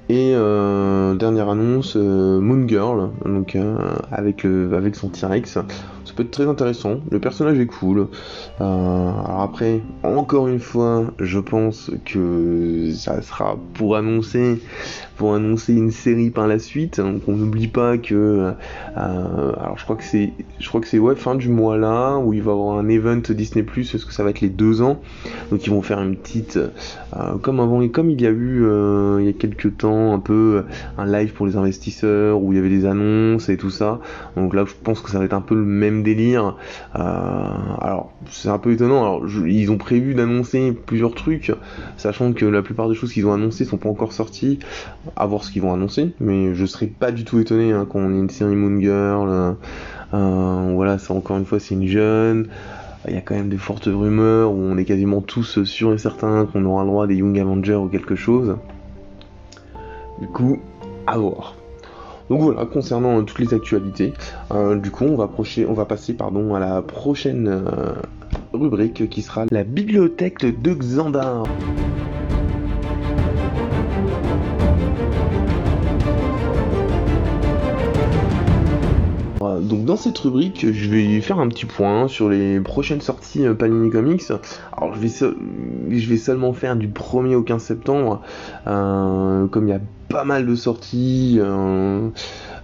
Et 0.08 0.32
dernière 0.32 1.50
annonce, 1.50 1.94
Moon 1.94 2.66
Girl, 2.66 3.10
avec 4.10 4.44
avec 4.44 4.96
son 4.96 5.08
T-Rex, 5.08 5.52
ça 5.52 5.64
peut 6.16 6.24
être 6.24 6.32
très 6.32 6.48
intéressant. 6.48 6.96
Le 7.12 7.20
personnage 7.20 7.60
est 7.60 7.66
cool. 7.66 8.08
alors 8.58 9.40
après, 9.40 9.82
encore 10.02 10.48
une 10.48 10.58
fois, 10.58 11.04
je 11.20 11.38
pense 11.38 11.92
que 12.04 12.90
ça 12.92 13.22
sera 13.22 13.56
pour 13.74 13.94
annoncer 13.94 14.60
pour 15.20 15.34
annoncer 15.34 15.74
une 15.74 15.90
série 15.90 16.30
par 16.30 16.48
la 16.48 16.58
suite. 16.58 16.98
Donc 16.98 17.28
on 17.28 17.32
n'oublie 17.32 17.68
pas 17.68 17.98
que, 17.98 18.14
euh, 18.96 19.52
alors 19.60 19.76
je 19.76 19.84
crois 19.84 19.96
que 19.96 20.02
c'est, 20.02 20.32
je 20.58 20.66
crois 20.66 20.80
que 20.80 20.86
c'est 20.86 20.98
ouais 20.98 21.14
fin 21.14 21.34
du 21.34 21.50
mois 21.50 21.76
là 21.76 22.16
où 22.16 22.32
il 22.32 22.40
va 22.40 22.52
y 22.52 22.54
avoir 22.54 22.78
un 22.78 22.88
event 22.88 23.20
Disney 23.28 23.62
Plus 23.62 23.92
parce 23.92 24.06
que 24.06 24.14
ça 24.14 24.24
va 24.24 24.30
être 24.30 24.40
les 24.40 24.48
deux 24.48 24.80
ans. 24.80 24.98
Donc 25.50 25.66
ils 25.66 25.70
vont 25.70 25.82
faire 25.82 26.00
une 26.00 26.16
petite, 26.16 26.56
euh, 26.56 27.36
comme 27.42 27.60
avant 27.60 27.82
et 27.82 27.90
comme 27.90 28.08
il 28.08 28.18
y 28.18 28.26
a 28.26 28.30
eu 28.30 28.64
euh, 28.64 29.18
il 29.20 29.26
y 29.26 29.28
a 29.28 29.34
quelques 29.34 29.76
temps 29.76 30.14
un 30.14 30.20
peu 30.20 30.64
un 30.96 31.04
live 31.04 31.34
pour 31.34 31.46
les 31.46 31.58
investisseurs 31.58 32.42
où 32.42 32.54
il 32.54 32.56
y 32.56 32.58
avait 32.58 32.70
des 32.70 32.86
annonces 32.86 33.50
et 33.50 33.58
tout 33.58 33.68
ça. 33.68 34.00
Donc 34.38 34.54
là 34.54 34.64
je 34.66 34.72
pense 34.82 35.02
que 35.02 35.10
ça 35.10 35.18
va 35.18 35.26
être 35.26 35.34
un 35.34 35.42
peu 35.42 35.54
le 35.54 35.66
même 35.66 36.02
délire. 36.02 36.56
alors 36.94 38.10
c'est 38.30 38.48
un 38.48 38.58
peu 38.58 38.72
étonnant. 38.72 39.02
Alors 39.02 39.26
ils 39.46 39.70
ont 39.70 39.76
prévu 39.76 40.14
d'annoncer 40.14 40.72
plusieurs 40.72 41.14
trucs, 41.14 41.52
sachant 41.98 42.32
que 42.32 42.46
la 42.46 42.62
plupart 42.62 42.88
des 42.88 42.94
choses 42.94 43.12
qu'ils 43.12 43.26
ont 43.26 43.34
annoncées 43.34 43.66
sont 43.66 43.76
pas 43.76 43.90
encore 43.90 44.14
sorties 44.14 44.60
à 45.16 45.26
voir 45.26 45.44
ce 45.44 45.50
qu'ils 45.50 45.62
vont 45.62 45.72
annoncer, 45.72 46.12
mais 46.20 46.54
je 46.54 46.66
serais 46.66 46.86
pas 46.86 47.12
du 47.12 47.24
tout 47.24 47.38
étonné 47.38 47.72
hein, 47.72 47.86
qu'on 47.88 48.12
ait 48.14 48.18
une 48.18 48.30
série 48.30 48.54
Moon 48.54 48.80
Girl. 48.80 49.28
Euh, 49.28 49.52
euh, 50.14 50.72
voilà, 50.74 50.98
c'est 50.98 51.12
encore 51.12 51.36
une 51.36 51.44
fois 51.44 51.60
c'est 51.60 51.74
une 51.74 51.86
jeune. 51.86 52.48
Il 53.08 53.14
y 53.14 53.16
a 53.16 53.20
quand 53.20 53.34
même 53.34 53.48
des 53.48 53.56
fortes 53.56 53.86
rumeurs 53.86 54.52
où 54.52 54.58
on 54.58 54.76
est 54.76 54.84
quasiment 54.84 55.20
tous 55.20 55.64
sûrs 55.64 55.94
et 55.94 55.98
certains 55.98 56.46
qu'on 56.46 56.64
aura 56.64 56.82
le 56.82 56.88
droit 56.88 57.06
des 57.06 57.16
Young 57.16 57.38
Avengers 57.38 57.76
ou 57.76 57.88
quelque 57.88 58.14
chose. 58.14 58.56
Du 60.20 60.26
coup, 60.26 60.58
à 61.06 61.16
voir. 61.16 61.54
Donc 62.28 62.42
voilà, 62.42 62.66
concernant 62.66 63.22
toutes 63.24 63.38
les 63.38 63.54
actualités, 63.54 64.12
euh, 64.52 64.76
du 64.76 64.90
coup 64.90 65.04
on 65.04 65.16
va, 65.16 65.30
on 65.68 65.72
va 65.72 65.84
passer 65.84 66.12
pardon, 66.12 66.54
à 66.54 66.60
la 66.60 66.82
prochaine 66.82 67.64
rubrique 68.52 69.08
qui 69.08 69.22
sera 69.22 69.46
la 69.50 69.64
bibliothèque 69.64 70.60
de 70.62 70.74
Xandar. 70.74 71.44
Donc 79.60 79.84
dans 79.84 79.96
cette 79.96 80.18
rubrique, 80.18 80.66
je 80.72 80.90
vais 80.90 81.20
faire 81.20 81.38
un 81.38 81.48
petit 81.48 81.66
point 81.66 82.08
sur 82.08 82.28
les 82.28 82.60
prochaines 82.60 83.00
sorties 83.00 83.46
euh, 83.46 83.54
Panini 83.54 83.90
Comics. 83.90 84.22
Alors 84.76 84.94
je 84.94 85.00
vais, 85.00 85.08
je 85.98 86.08
vais 86.08 86.16
seulement 86.16 86.52
faire 86.52 86.76
du 86.76 86.88
1er 86.88 87.34
au 87.34 87.42
15 87.42 87.62
septembre, 87.62 88.22
euh, 88.66 89.46
comme 89.46 89.68
il 89.68 89.70
y 89.70 89.74
a 89.74 89.80
pas 90.08 90.24
mal 90.24 90.46
de 90.46 90.54
sorties. 90.54 91.38
Euh, 91.40 92.08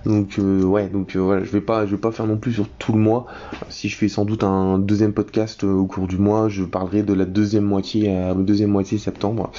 donc 0.04 0.38
ouais, 0.38 0.88
donc 0.88 1.16
voilà, 1.16 1.44
je 1.44 1.50
vais 1.50 1.60
pas, 1.60 1.84
je 1.84 1.92
vais 1.92 2.00
pas 2.00 2.12
faire 2.12 2.26
non 2.26 2.36
plus 2.36 2.52
sur 2.52 2.68
tout 2.68 2.92
le 2.92 2.98
mois. 2.98 3.26
Si 3.68 3.88
je 3.88 3.96
fais 3.96 4.08
sans 4.08 4.24
doute 4.24 4.44
un 4.44 4.78
deuxième 4.78 5.12
podcast 5.12 5.64
au 5.64 5.84
cours 5.86 6.06
du 6.06 6.16
mois, 6.16 6.48
je 6.48 6.62
parlerai 6.62 7.02
de 7.02 7.12
la 7.12 7.24
deuxième 7.24 7.64
moitié, 7.64 8.14
deuxième 8.36 8.70
moitié 8.70 8.98
septembre. 8.98 9.50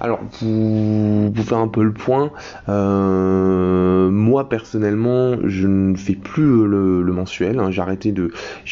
Alors, 0.00 0.18
pour, 0.18 1.44
faire 1.44 1.58
un 1.58 1.68
peu 1.68 1.82
le 1.82 1.92
point, 1.92 2.30
euh, 2.68 4.10
moi 4.10 4.48
personnellement, 4.48 5.36
je 5.44 5.66
ne 5.66 5.96
fais 5.96 6.14
plus 6.14 6.66
le, 6.66 7.04
mensuel. 7.12 7.58
Hein. 7.58 7.70
J'ai 7.70 7.80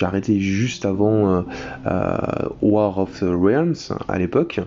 arrêté 0.04 0.40
juste 0.40 0.84
avant 0.84 1.28
euh, 1.28 1.42
euh, 1.86 2.18
War 2.60 2.98
of 2.98 3.20
the 3.20 3.26
Realms 3.28 3.96
à 4.08 4.18
l'époque, 4.18 4.60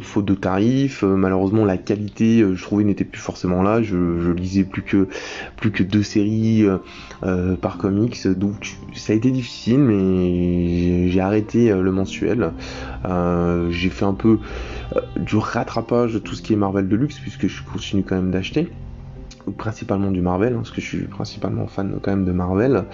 faute 0.00 0.24
de 0.24 0.34
tarifs. 0.34 1.02
malheureusement, 1.02 1.64
la 1.64 1.76
qualité, 1.76 2.44
je 2.52 2.62
trouvais, 2.62 2.84
n'était 2.84 3.04
plus 3.04 3.20
forcément 3.20 3.62
là. 3.62 3.82
Je, 3.82 4.32
lisais 4.32 4.64
plus 4.64 4.82
que 4.82 5.08
plus 5.56 5.70
que 5.70 5.82
deux 5.82 6.02
séries 6.02 6.66
par 7.60 7.78
comics, 7.78 8.26
donc 8.28 8.76
ça 8.94 9.12
a 9.12 9.16
été 9.16 9.30
difficile, 9.30 9.78
mais 9.78 11.08
j'ai 11.08 11.20
arrêté 11.20 11.72
le 11.72 11.92
mensuel. 11.92 12.50
j'ai 13.70 13.90
fait 13.90 14.04
un 14.04 14.14
peu 14.14 14.38
du 15.20 15.36
rattrapage 15.36 16.14
de 16.14 16.18
tout 16.18 16.34
ce 16.34 16.42
qui 16.42 16.52
est 16.52 16.56
Marvel 16.56 16.88
Deluxe, 16.88 17.18
puisque 17.18 17.46
je 17.46 17.62
continue 17.62 18.02
quand 18.02 18.16
même 18.16 18.30
d'acheter. 18.30 18.68
Principalement 19.56 20.10
du 20.10 20.20
Marvel, 20.20 20.54
hein, 20.54 20.56
parce 20.58 20.70
que 20.70 20.80
je 20.80 20.86
suis 20.86 21.04
principalement 21.06 21.66
fan 21.66 21.98
quand 22.02 22.10
même 22.10 22.24
de 22.24 22.32
Marvel. 22.32 22.84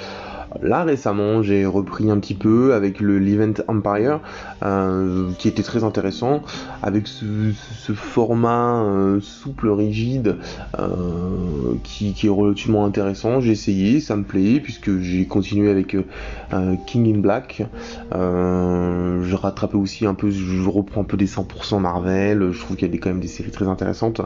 Là 0.63 0.85
récemment, 0.85 1.43
j'ai 1.43 1.67
repris 1.67 2.11
un 2.11 2.19
petit 2.19 2.35
peu 2.35 2.75
avec 2.75 3.01
le 3.01 3.19
l'Event 3.19 3.55
Empire, 3.69 4.21
euh, 4.63 5.31
qui 5.39 5.49
était 5.49 5.63
très 5.63 5.85
intéressant, 5.85 6.43
avec 6.83 7.07
ce, 7.07 7.25
format 7.93 8.83
euh, 8.83 9.21
souple, 9.21 9.69
rigide, 9.69 10.37
euh, 10.79 11.75
qui, 11.83 12.15
est 12.25 12.29
relativement 12.29 12.85
intéressant. 12.85 13.41
J'ai 13.41 13.53
essayé, 13.53 14.01
ça 14.01 14.17
me 14.17 14.25
plaît, 14.25 14.61
puisque 14.61 14.99
j'ai 15.01 15.27
continué 15.27 15.71
avec 15.71 15.97
King 16.87 17.17
in 17.17 17.19
Black. 17.21 17.63
je 18.13 19.35
rattrapais 19.35 19.77
aussi 19.77 20.07
un 20.07 20.15
peu, 20.15 20.31
je 20.31 20.69
reprends 20.69 21.03
un 21.03 21.05
peu 21.05 21.17
des 21.17 21.27
100% 21.27 21.81
Marvel. 21.81 22.53
Je 22.53 22.61
trouve 22.61 22.77
qu'il 22.77 22.93
y 22.93 22.95
a 22.95 22.99
quand 22.99 23.11
même 23.11 23.21
des 23.21 23.29
séries 23.29 23.51
très 23.51 23.69
intéressantes, 23.69 24.21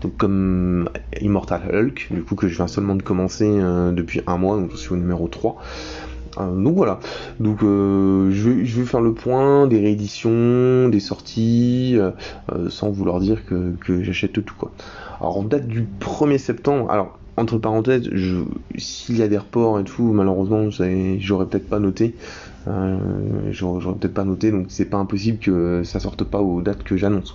donc 0.00 0.16
comme 0.16 0.88
Immortal 1.20 1.62
Hulk, 1.72 2.08
du 2.10 2.22
coup 2.22 2.34
que 2.34 2.48
je 2.48 2.56
viens 2.56 2.66
seulement 2.66 2.94
de 2.94 3.02
commencer 3.02 3.46
depuis 3.46 4.20
un 4.26 4.36
mois, 4.36 4.56
donc 4.56 4.70
je 4.72 4.76
suis 4.76 4.92
au 4.92 4.96
numéro 4.96 5.28
3. 5.28 5.56
Euh, 6.38 6.54
donc 6.54 6.74
voilà, 6.76 6.98
donc 7.38 7.62
euh, 7.62 8.30
je, 8.30 8.50
vais, 8.50 8.84
faire 8.84 9.00
le 9.00 9.12
point 9.12 9.66
des 9.66 9.80
rééditions, 9.80 10.88
des 10.88 11.00
sorties, 11.00 11.96
euh, 11.96 12.10
sans 12.70 12.90
vouloir 12.90 13.20
dire 13.20 13.44
que, 13.46 14.02
j'achète 14.02 14.32
tout 14.32 14.54
quoi. 14.56 14.72
Alors 15.20 15.38
en 15.38 15.42
date 15.42 15.66
du 15.66 15.86
1er 16.00 16.38
septembre, 16.38 16.90
alors 16.90 17.18
entre 17.36 17.58
parenthèses, 17.58 18.08
s'il 18.76 19.16
y 19.16 19.22
a 19.22 19.28
des 19.28 19.38
reports 19.38 19.80
et 19.80 19.84
tout, 19.84 20.12
malheureusement 20.12 20.70
j'aurais 20.70 21.46
peut-être 21.46 21.68
pas 21.68 21.80
noté, 21.80 22.14
euh, 22.68 22.96
J'aurais 23.50 23.94
peut-être 23.94 24.14
pas 24.14 24.24
noté, 24.24 24.50
donc 24.50 24.66
c'est 24.68 24.84
pas 24.84 24.96
impossible 24.96 25.38
que 25.38 25.82
ça 25.84 26.00
sorte 26.00 26.24
pas 26.24 26.40
aux 26.40 26.62
dates 26.62 26.82
que 26.82 26.96
j'annonce. 26.96 27.34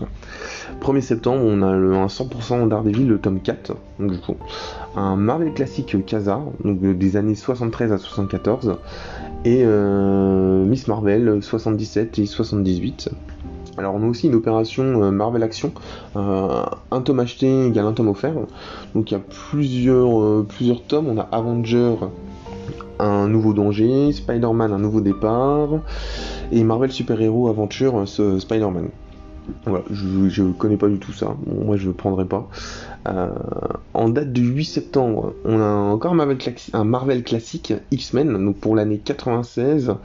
1er 0.82 1.02
septembre, 1.02 1.44
on 1.44 1.62
a 1.62 1.68
un 1.68 2.08
100% 2.08 2.68
Daredevil, 2.68 3.08
le 3.08 3.20
tome 3.20 3.40
4, 3.40 3.76
donc 4.00 4.12
du 4.12 4.20
coup, 4.20 4.36
un 4.96 5.16
Marvel 5.16 5.54
classique 5.54 5.96
Casa, 6.06 6.42
donc 6.64 6.80
des 6.80 7.18
années 7.18 7.36
73 7.36 7.92
à 7.92 7.98
74, 7.98 8.78
et 9.46 9.62
euh, 9.64 10.66
Miss 10.66 10.88
Marvel 10.88 11.42
77 11.42 12.20
et 12.20 12.26
78. 12.26 13.10
Alors 13.78 13.96
on 13.96 14.04
a 14.04 14.06
aussi 14.08 14.28
une 14.28 14.36
opération 14.36 15.04
euh, 15.04 15.12
Marvel 15.12 15.44
Action, 15.44 15.72
euh, 16.18 16.64
un 16.92 17.02
tome 17.02 17.20
acheté 17.20 17.68
égale 17.68 17.86
un 17.86 17.94
tome 17.94 18.10
offert. 18.10 18.34
Donc 18.94 19.12
il 19.12 19.14
y 19.14 19.18
a 19.18 19.22
plusieurs, 19.22 20.46
plusieurs 20.46 20.84
tomes. 20.84 21.08
On 21.08 21.18
a 21.18 21.28
Avenger 21.32 21.96
un 23.00 23.28
nouveau 23.28 23.54
danger, 23.54 24.12
Spider-Man 24.12 24.74
un 24.74 24.80
nouveau 24.80 25.02
départ, 25.02 25.70
et 26.52 26.64
Marvel 26.64 26.92
Super 26.92 27.22
Hero 27.22 27.50
Aventure 27.50 28.08
ce 28.08 28.40
Spider-Man. 28.40 28.90
Voilà, 29.66 29.84
je, 29.92 30.42
ne 30.44 30.52
connais 30.52 30.78
pas 30.78 30.88
du 30.88 30.98
tout 30.98 31.14
ça, 31.14 31.36
moi 31.46 31.78
je 31.78 31.88
ne 31.88 31.94
prendrai 31.94 32.26
pas. 32.26 32.50
Euh, 33.08 33.30
en 33.94 34.10
date 34.10 34.34
du 34.34 34.42
8 34.42 34.66
septembre, 34.66 35.34
on 35.46 35.60
a 35.60 35.66
encore 35.66 36.14
un 36.14 36.84
Marvel, 36.84 37.24
classique 37.24 37.74
X-Men, 37.92 38.44
donc 38.44 38.58
pour 38.58 38.76
l'année 38.76 38.98
96 38.98 39.96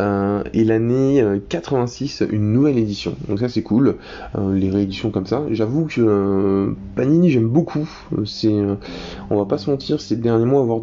euh, 0.00 0.42
et 0.54 0.64
l'année 0.64 1.24
86, 1.48 2.24
une 2.30 2.52
nouvelle 2.52 2.78
édition. 2.78 3.14
Donc 3.28 3.38
ça 3.38 3.48
c'est 3.48 3.62
cool, 3.62 3.96
euh, 4.36 4.54
les 4.54 4.70
rééditions 4.70 5.10
comme 5.10 5.26
ça. 5.26 5.42
J'avoue 5.50 5.86
que 5.86 6.74
Panini 6.96 7.30
j'aime 7.30 7.48
beaucoup. 7.48 7.88
C'est, 8.24 8.54
on 9.30 9.38
va 9.38 9.44
pas 9.44 9.58
se 9.58 9.70
mentir, 9.70 10.00
ces 10.00 10.16
derniers 10.16 10.46
mois, 10.46 10.62
voire 10.62 10.80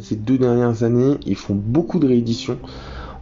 ces 0.00 0.16
deux 0.16 0.38
dernières 0.38 0.82
années, 0.82 1.16
ils 1.26 1.36
font 1.36 1.54
beaucoup 1.54 1.98
de 1.98 2.08
rééditions 2.08 2.58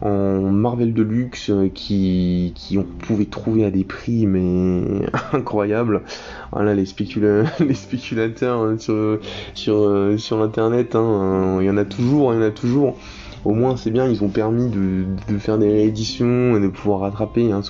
en 0.01 0.39
Marvel 0.51 0.93
Deluxe 0.93 1.49
euh, 1.49 1.69
qui, 1.73 2.53
qui 2.55 2.77
on 2.77 2.83
pouvait 2.83 3.25
trouver 3.25 3.65
à 3.65 3.71
des 3.71 3.83
prix 3.83 4.27
mais 4.27 5.05
incroyables. 5.33 6.01
Voilà 6.51 6.75
les, 6.75 6.85
les 7.59 7.73
spéculateurs 7.73 8.61
hein, 8.61 8.77
sur, 8.77 9.19
sur, 9.53 9.75
euh, 9.77 10.17
sur 10.17 10.41
internet, 10.41 10.95
hein, 10.95 11.57
il 11.59 11.65
y 11.65 11.69
en 11.69 11.77
a 11.77 11.85
toujours, 11.85 12.33
il 12.33 12.37
y 12.37 12.39
en 12.39 12.47
a 12.47 12.51
toujours 12.51 12.97
au 13.45 13.53
moins 13.53 13.77
c'est 13.77 13.91
bien, 13.91 14.07
ils 14.07 14.23
ont 14.23 14.29
permis 14.29 14.69
de, 14.69 15.37
faire 15.37 15.57
des 15.57 15.69
rééditions 15.69 16.57
et 16.57 16.59
de 16.59 16.67
pouvoir 16.67 17.01
rattraper. 17.01 17.51
Hein, 17.51 17.61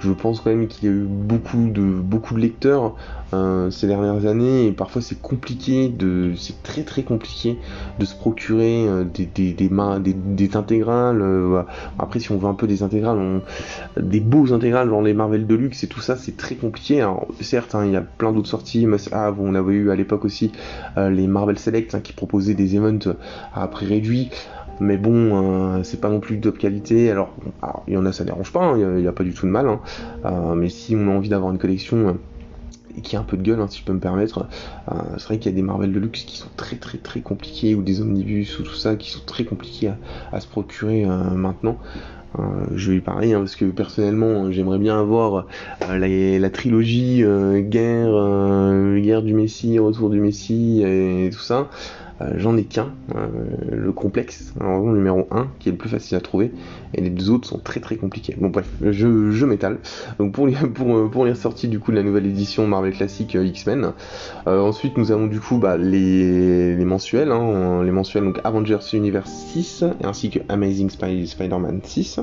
je 0.00 0.12
pense 0.12 0.40
quand 0.40 0.50
même 0.50 0.66
qu'il 0.68 0.88
y 0.88 0.92
a 0.92 0.94
eu 0.94 1.06
beaucoup 1.08 1.68
de, 1.68 1.82
beaucoup 1.82 2.34
de 2.34 2.40
lecteurs 2.40 2.94
euh, 3.34 3.70
ces 3.70 3.88
dernières 3.88 4.24
années 4.26 4.66
et 4.66 4.72
parfois 4.72 5.02
c'est 5.02 5.20
compliqué, 5.20 5.88
de, 5.88 6.34
c'est 6.36 6.62
très 6.62 6.82
très 6.82 7.02
compliqué 7.02 7.58
de 7.98 8.04
se 8.04 8.14
procurer 8.14 8.86
euh, 8.86 9.04
des, 9.04 10.50
intégrales. 10.54 11.20
Euh, 11.22 11.62
après 11.98 12.20
si 12.20 12.30
on 12.30 12.38
veut 12.38 12.48
un 12.48 12.54
peu 12.54 12.68
des 12.68 12.82
intégrales, 12.84 13.40
des 14.00 14.20
beaux 14.20 14.52
intégrales 14.52 14.88
genre 14.88 15.02
les 15.02 15.12
Marvel 15.12 15.46
Deluxe 15.46 15.82
et 15.82 15.88
tout 15.88 16.00
ça, 16.00 16.16
c'est 16.16 16.36
très 16.36 16.54
compliqué. 16.54 17.00
Alors 17.00 17.26
certes, 17.40 17.74
hein, 17.74 17.84
il 17.84 17.92
y 17.92 17.96
a 17.96 18.02
plein 18.02 18.32
d'autres 18.32 18.48
sorties. 18.48 18.86
Ah, 19.10 19.34
on 19.38 19.54
avait 19.54 19.74
eu 19.74 19.90
à 19.90 19.96
l'époque 19.96 20.24
aussi 20.24 20.52
les 20.96 21.26
Marvel 21.26 21.58
Select 21.58 21.94
hein, 21.94 22.00
qui 22.00 22.12
proposaient 22.12 22.54
des 22.54 22.76
events 22.76 23.14
à 23.54 23.66
prix 23.68 23.86
réduit 23.86 24.30
mais 24.80 24.96
bon, 24.96 25.76
euh, 25.76 25.82
c'est 25.82 26.00
pas 26.00 26.08
non 26.08 26.20
plus 26.20 26.36
de 26.36 26.42
top 26.42 26.58
qualité. 26.58 27.10
Alors, 27.10 27.32
il 27.86 27.94
y 27.94 27.96
en 27.96 28.06
a, 28.06 28.12
ça 28.12 28.24
dérange 28.24 28.52
pas, 28.52 28.64
hein, 28.64 28.78
il 28.78 29.02
n'y 29.02 29.06
a, 29.06 29.12
pas 29.12 29.24
du 29.24 29.32
tout 29.32 29.46
de 29.46 29.50
mal. 29.50 29.68
Hein. 29.68 29.80
Euh, 30.24 30.54
mais 30.54 30.68
si 30.68 30.94
on 30.96 31.08
a 31.08 31.14
envie 31.14 31.28
d'avoir 31.28 31.50
une 31.52 31.58
collection 31.58 32.08
euh, 32.08 32.12
qui 33.02 33.16
a 33.16 33.20
un 33.20 33.24
peu 33.24 33.36
de 33.36 33.42
gueule, 33.42 33.60
hein, 33.60 33.66
si 33.68 33.80
je 33.80 33.84
peux 33.84 33.92
me 33.92 34.00
permettre, 34.00 34.46
c'est 35.18 35.26
vrai 35.26 35.38
qu'il 35.38 35.50
y 35.50 35.54
a 35.54 35.56
des 35.56 35.62
Marvel 35.62 35.92
de 35.92 35.98
luxe 35.98 36.22
qui 36.22 36.38
sont 36.38 36.48
très 36.56 36.76
très 36.76 36.96
très 36.96 37.20
compliqués, 37.20 37.74
ou 37.74 37.82
des 37.82 38.00
omnibus 38.00 38.58
ou 38.58 38.62
tout 38.62 38.74
ça, 38.74 38.96
qui 38.96 39.10
sont 39.10 39.20
très 39.26 39.44
compliqués 39.44 39.92
à, 40.32 40.40
se 40.40 40.46
procurer 40.46 41.04
maintenant. 41.04 41.76
je 42.74 42.92
vais 42.92 43.00
parler 43.00 43.34
parce 43.34 43.54
que 43.54 43.66
personnellement 43.66 44.50
j'aimerais 44.50 44.78
bien 44.78 44.98
avoir 44.98 45.46
la, 45.90 46.48
trilogie 46.48 47.22
guerre, 47.68 48.96
guerre 48.98 49.22
du 49.22 49.34
Messie, 49.34 49.78
retour 49.78 50.08
du 50.08 50.20
Messie 50.20 50.82
et 50.82 51.28
tout 51.30 51.40
ça. 51.40 51.68
Euh, 52.20 52.32
j'en 52.36 52.56
ai 52.56 52.64
qu'un, 52.64 52.92
euh, 53.14 53.26
le 53.70 53.92
complexe, 53.92 54.54
alors, 54.60 54.80
numéro 54.80 55.26
1, 55.30 55.48
qui 55.58 55.68
est 55.68 55.72
le 55.72 55.78
plus 55.78 55.90
facile 55.90 56.16
à 56.16 56.20
trouver, 56.20 56.50
et 56.94 57.00
les 57.02 57.10
deux 57.10 57.30
autres 57.30 57.46
sont 57.46 57.58
très 57.58 57.80
très 57.80 57.96
compliqués. 57.96 58.34
Bon 58.38 58.48
bref, 58.48 58.66
je, 58.80 59.44
m'étale. 59.44 59.78
Donc 60.18 60.32
pour 60.32 60.46
les, 60.46 60.54
pour, 60.74 61.10
pour 61.10 61.24
les 61.24 61.34
sorties 61.34 61.68
du 61.68 61.78
coup 61.78 61.90
de 61.90 61.96
la 61.96 62.02
nouvelle 62.02 62.26
édition 62.26 62.66
Marvel 62.66 62.92
Classic 62.92 63.36
euh, 63.36 63.44
X-Men, 63.44 63.92
ensuite 64.46 64.96
nous 64.96 65.12
avons 65.12 65.26
du 65.26 65.40
coup 65.40 65.58
bah, 65.58 65.76
les, 65.76 66.74
les 66.74 66.84
mensuels, 66.84 67.30
hein, 67.30 67.82
les 67.82 67.90
mensuels 67.90 68.24
donc 68.24 68.40
Avengers 68.44 68.78
Universe 68.92 69.30
6, 69.52 69.84
ainsi 70.02 70.30
que 70.30 70.40
Amazing 70.48 70.90
Spider-Man 70.90 71.80
6. 71.82 72.20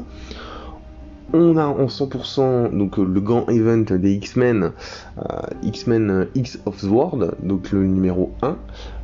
On 1.32 1.58
a 1.58 1.66
en 1.66 1.86
100% 1.86 2.78
donc 2.78 2.98
le 2.98 3.22
grand 3.22 3.48
event 3.50 3.96
des 3.98 4.14
X-Men, 4.14 4.72
euh, 5.18 5.22
X-Men 5.64 6.28
X 6.36 6.60
of 6.66 6.82
the 6.82 6.90
World, 6.90 7.32
donc 7.42 7.72
le 7.72 7.86
numéro 7.86 8.34
1. 8.42 8.58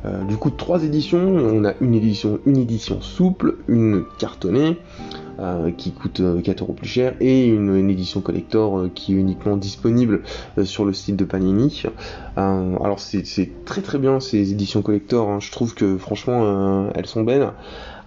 Euh, 0.04 0.24
du 0.24 0.36
coup, 0.36 0.50
trois 0.50 0.84
éditions. 0.84 1.20
On 1.20 1.64
a 1.64 1.72
une 1.80 1.94
édition, 1.94 2.38
une 2.46 2.58
édition 2.58 3.00
souple, 3.00 3.56
une 3.68 4.04
cartonnée 4.18 4.78
euh, 4.78 5.29
qui 5.76 5.92
coûte 5.92 6.22
4 6.42 6.62
euros 6.62 6.72
plus 6.72 6.88
cher 6.88 7.14
et 7.20 7.46
une, 7.46 7.88
édition 7.90 8.20
collector 8.20 8.88
qui 8.94 9.14
est 9.14 9.16
uniquement 9.16 9.56
disponible 9.56 10.22
sur 10.64 10.84
le 10.84 10.92
site 10.92 11.16
de 11.16 11.24
Panini. 11.24 11.84
alors 12.36 13.00
c'est 13.00 13.64
très 13.64 13.82
très 13.82 13.98
bien 13.98 14.20
ces 14.20 14.52
éditions 14.52 14.82
collector. 14.82 15.28
Hein. 15.30 15.38
Je 15.40 15.50
trouve 15.50 15.74
que 15.74 15.96
franchement 15.98 16.90
elles 16.94 17.06
sont 17.06 17.22
belles. 17.22 17.50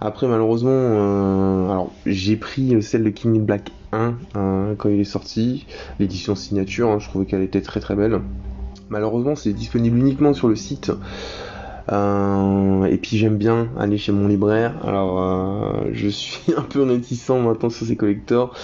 Après 0.00 0.26
malheureusement, 0.28 1.70
alors 1.70 1.92
j'ai 2.06 2.36
pris 2.36 2.82
celle 2.82 3.04
de 3.04 3.10
King 3.10 3.36
in 3.36 3.42
Black 3.42 3.70
Hein, 3.94 4.16
quand 4.76 4.88
il 4.88 4.98
est 4.98 5.04
sorti, 5.04 5.66
l'édition 6.00 6.34
signature, 6.34 6.90
hein, 6.90 6.98
je 6.98 7.08
trouvais 7.08 7.26
qu'elle 7.26 7.42
était 7.42 7.60
très 7.60 7.78
très 7.78 7.94
belle. 7.94 8.20
Malheureusement, 8.88 9.36
c'est 9.36 9.52
disponible 9.52 9.96
uniquement 9.96 10.34
sur 10.34 10.48
le 10.48 10.56
site. 10.56 10.90
Euh, 11.92 12.84
et 12.84 12.96
puis 12.96 13.18
j'aime 13.18 13.36
bien 13.36 13.68
aller 13.78 13.98
chez 13.98 14.12
mon 14.12 14.28
libraire. 14.28 14.74
Alors 14.86 15.20
euh, 15.20 15.90
je 15.92 16.08
suis 16.08 16.52
un 16.56 16.62
peu 16.62 16.82
réticent 16.82 17.30
maintenant 17.30 17.70
sur 17.70 17.86
ces 17.86 17.96
collecteurs. 17.96 18.54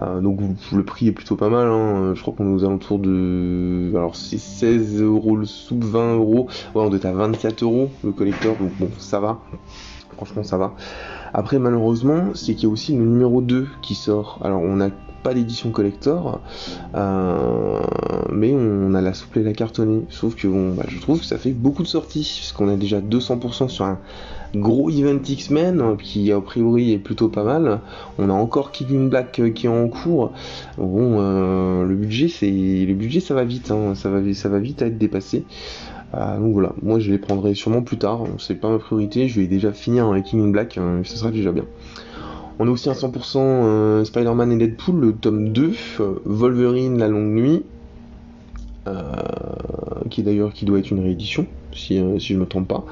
Euh, 0.00 0.20
donc 0.20 0.40
le 0.72 0.84
prix 0.84 1.08
est 1.08 1.12
plutôt 1.12 1.36
pas 1.36 1.48
mal. 1.48 1.68
Hein. 1.68 2.14
Je 2.14 2.22
crois 2.22 2.34
qu'on 2.34 2.50
est 2.50 2.54
aux 2.54 2.64
alentours 2.64 2.98
de. 2.98 3.92
Alors 3.94 4.16
c'est 4.16 4.38
16 4.38 5.02
euros 5.02 5.36
le 5.36 5.44
sous 5.44 5.78
20 5.78 6.14
euros. 6.14 6.48
Ouais, 6.74 6.82
on 6.82 6.94
être 6.94 7.06
à 7.06 7.12
24 7.12 7.62
euros 7.62 7.90
le 8.04 8.12
collecteur. 8.12 8.56
Donc 8.56 8.70
bon, 8.78 8.90
ça 8.98 9.20
va. 9.20 9.40
Franchement, 10.16 10.42
ça 10.42 10.58
va. 10.58 10.74
Après, 11.34 11.58
malheureusement, 11.58 12.34
c'est 12.34 12.54
qu'il 12.54 12.64
y 12.64 12.70
a 12.70 12.72
aussi 12.72 12.92
le 12.92 13.02
numéro 13.02 13.40
2 13.40 13.66
qui 13.80 13.94
sort. 13.94 14.38
Alors, 14.44 14.60
on 14.60 14.76
n'a 14.76 14.90
pas 15.22 15.34
d'édition 15.34 15.70
collector, 15.70 16.40
euh, 16.94 17.80
mais 18.32 18.54
on 18.54 18.94
a 18.94 19.00
la 19.00 19.14
souple 19.14 19.40
et 19.40 19.42
la 19.42 19.52
cartonnée. 19.52 20.02
Sauf 20.10 20.34
que 20.34 20.46
bon, 20.46 20.74
bah, 20.74 20.84
je 20.88 20.98
trouve 21.00 21.20
que 21.20 21.26
ça 21.26 21.38
fait 21.38 21.52
beaucoup 21.52 21.82
de 21.82 21.88
sorties, 21.88 22.38
puisqu'on 22.38 22.68
a 22.68 22.76
déjà 22.76 23.00
200% 23.00 23.68
sur 23.68 23.84
un 23.84 23.98
gros 24.54 24.90
event 24.90 25.20
X-Men, 25.26 25.96
qui 25.96 26.32
a 26.32 26.40
priori 26.40 26.92
est 26.92 26.98
plutôt 26.98 27.28
pas 27.28 27.44
mal. 27.44 27.80
On 28.18 28.28
a 28.30 28.32
encore 28.32 28.72
King 28.72 29.08
Black 29.08 29.38
euh, 29.38 29.50
qui 29.50 29.66
est 29.66 29.70
en 29.70 29.88
cours. 29.88 30.32
Bon, 30.76 31.16
euh, 31.18 31.84
le 31.84 31.94
budget, 31.94 32.28
c'est 32.28 32.50
le 32.50 32.94
budget, 32.94 33.20
ça 33.20 33.34
va 33.34 33.44
vite, 33.44 33.70
hein. 33.70 33.94
ça 33.94 34.10
va, 34.10 34.20
vite 34.58 34.82
à 34.82 34.86
être 34.86 34.98
dépassé. 34.98 35.44
Donc 36.12 36.52
voilà, 36.52 36.74
moi 36.82 36.98
je 36.98 37.10
les 37.10 37.16
prendrai 37.16 37.54
sûrement 37.54 37.80
plus 37.80 37.96
tard, 37.96 38.24
c'est 38.38 38.56
pas 38.56 38.68
ma 38.68 38.78
priorité, 38.78 39.28
je 39.28 39.40
vais 39.40 39.46
déjà 39.46 39.72
finir 39.72 40.08
avec 40.08 40.24
King 40.24 40.44
in 40.44 40.48
Black, 40.48 40.78
ce 41.04 41.16
sera 41.16 41.30
déjà 41.30 41.52
bien. 41.52 41.64
On 42.64 42.68
a 42.68 42.70
aussi 42.70 42.88
un 42.88 42.92
100% 42.92 43.38
euh, 43.38 44.04
Spider-Man 44.04 44.52
et 44.52 44.56
Deadpool, 44.56 45.00
le 45.00 45.12
tome 45.14 45.48
2, 45.48 45.74
Wolverine, 46.24 46.96
la 46.96 47.08
longue 47.08 47.32
nuit, 47.32 47.64
qui 50.08 50.20
est 50.20 50.24
d'ailleurs 50.24 50.52
qui 50.52 50.64
doit 50.64 50.78
être 50.78 50.92
une 50.92 51.00
réédition, 51.00 51.48
si 51.74 51.96
je 51.96 52.34
ne 52.34 52.38
me 52.38 52.46
trompe 52.46 52.68
pas. 52.68 52.84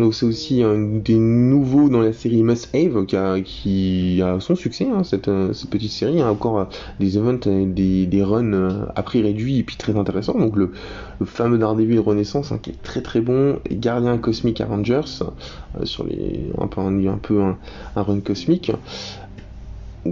Donc 0.00 0.14
c'est 0.14 0.24
aussi 0.24 0.62
un 0.62 0.78
des 0.78 1.18
nouveaux 1.18 1.90
dans 1.90 2.00
la 2.00 2.14
série 2.14 2.42
Must 2.42 2.74
Have 2.74 3.04
qui 3.04 4.22
a, 4.22 4.40
son 4.40 4.56
succès, 4.56 4.88
hein, 4.90 5.04
cette, 5.04 5.26
petite 5.26 5.90
série. 5.92 6.22
A 6.22 6.32
encore 6.32 6.70
des 6.98 7.18
events, 7.18 7.46
des, 7.46 8.06
des 8.06 8.22
runs 8.22 8.88
à 8.96 9.02
prix 9.02 9.20
réduit 9.20 9.58
et 9.58 9.62
puis 9.62 9.76
très 9.76 9.94
intéressants. 9.98 10.38
Donc 10.38 10.56
le, 10.56 10.72
fameux 11.26 11.58
Daredevil 11.58 11.98
Renaissance 11.98 12.50
hein, 12.50 12.58
qui 12.62 12.70
est 12.70 12.82
très 12.82 13.02
très 13.02 13.20
bon. 13.20 13.58
Gardien 13.70 14.16
Cosmic 14.16 14.62
Avengers 14.62 15.22
sur 15.84 16.04
les 16.04 16.46
un 16.56 16.66
peu 16.66 16.80
un, 16.80 17.18
peu 17.18 17.42
un, 17.42 17.58
run 17.94 18.20
cosmique. 18.20 18.72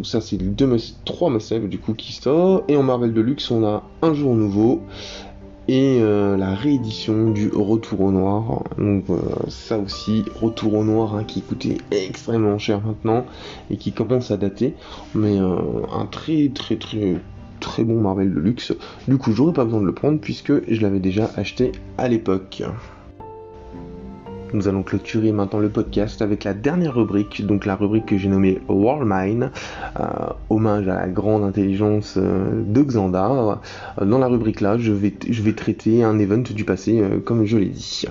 Ça 0.02 0.20
c'est 0.20 0.36
les 0.36 0.48
deux, 0.48 0.76
trois 1.06 1.32
du 1.66 1.78
coup 1.78 1.94
qui 1.94 2.12
sort. 2.12 2.62
Et 2.68 2.76
en 2.76 2.82
Marvel 2.82 3.14
Deluxe 3.14 3.50
on 3.50 3.64
a 3.64 3.84
un 4.02 4.12
jour 4.12 4.34
nouveau 4.34 4.82
et 5.68 5.98
euh, 6.00 6.36
la 6.38 6.54
réédition 6.54 7.30
du 7.30 7.48
Retour 7.48 8.00
au 8.00 8.10
Noir. 8.10 8.64
Donc 8.78 9.04
euh, 9.10 9.20
ça 9.48 9.78
aussi, 9.78 10.24
Retour 10.40 10.74
au 10.74 10.84
Noir 10.84 11.14
hein, 11.14 11.24
qui 11.24 11.42
coûtait 11.42 11.76
extrêmement 11.90 12.58
cher 12.58 12.80
maintenant 12.80 13.26
et 13.70 13.76
qui 13.76 13.92
commence 13.92 14.30
à 14.30 14.38
dater, 14.38 14.74
mais 15.14 15.38
euh, 15.38 15.56
un 15.92 16.06
très 16.06 16.50
très 16.54 16.76
très 16.76 17.16
très 17.60 17.84
bon 17.84 18.00
Marvel 18.00 18.32
de 18.32 18.40
luxe. 18.40 18.72
Du 19.06 19.18
coup, 19.18 19.32
j'aurais 19.32 19.52
pas 19.52 19.64
besoin 19.64 19.80
de 19.80 19.86
le 19.86 19.94
prendre 19.94 20.18
puisque 20.20 20.52
je 20.72 20.80
l'avais 20.80 21.00
déjà 21.00 21.30
acheté 21.36 21.72
à 21.98 22.08
l'époque. 22.08 22.62
Nous 24.52 24.66
allons 24.66 24.82
clôturer 24.82 25.32
maintenant 25.32 25.58
le 25.58 25.68
podcast 25.68 26.22
avec 26.22 26.44
la 26.44 26.54
dernière 26.54 26.94
rubrique, 26.94 27.44
donc 27.46 27.66
la 27.66 27.76
rubrique 27.76 28.06
que 28.06 28.16
j'ai 28.16 28.28
nommée 28.28 28.60
World 28.68 29.06
Mine, 29.06 29.50
euh, 30.00 30.04
hommage 30.48 30.88
à 30.88 30.94
la 30.94 31.08
grande 31.08 31.44
intelligence 31.44 32.14
euh, 32.16 32.62
de 32.66 32.82
Xandar. 32.82 33.60
Euh, 34.00 34.04
dans 34.04 34.18
la 34.18 34.26
rubrique 34.26 34.60
là, 34.60 34.78
je 34.78 34.92
vais, 34.92 35.12
je 35.28 35.42
vais 35.42 35.52
traiter 35.52 36.02
un 36.02 36.18
event 36.18 36.38
du 36.38 36.64
passé, 36.64 37.02
comme 37.24 37.44
je 37.44 37.58
l'ai 37.58 37.66
dit. 37.66 38.06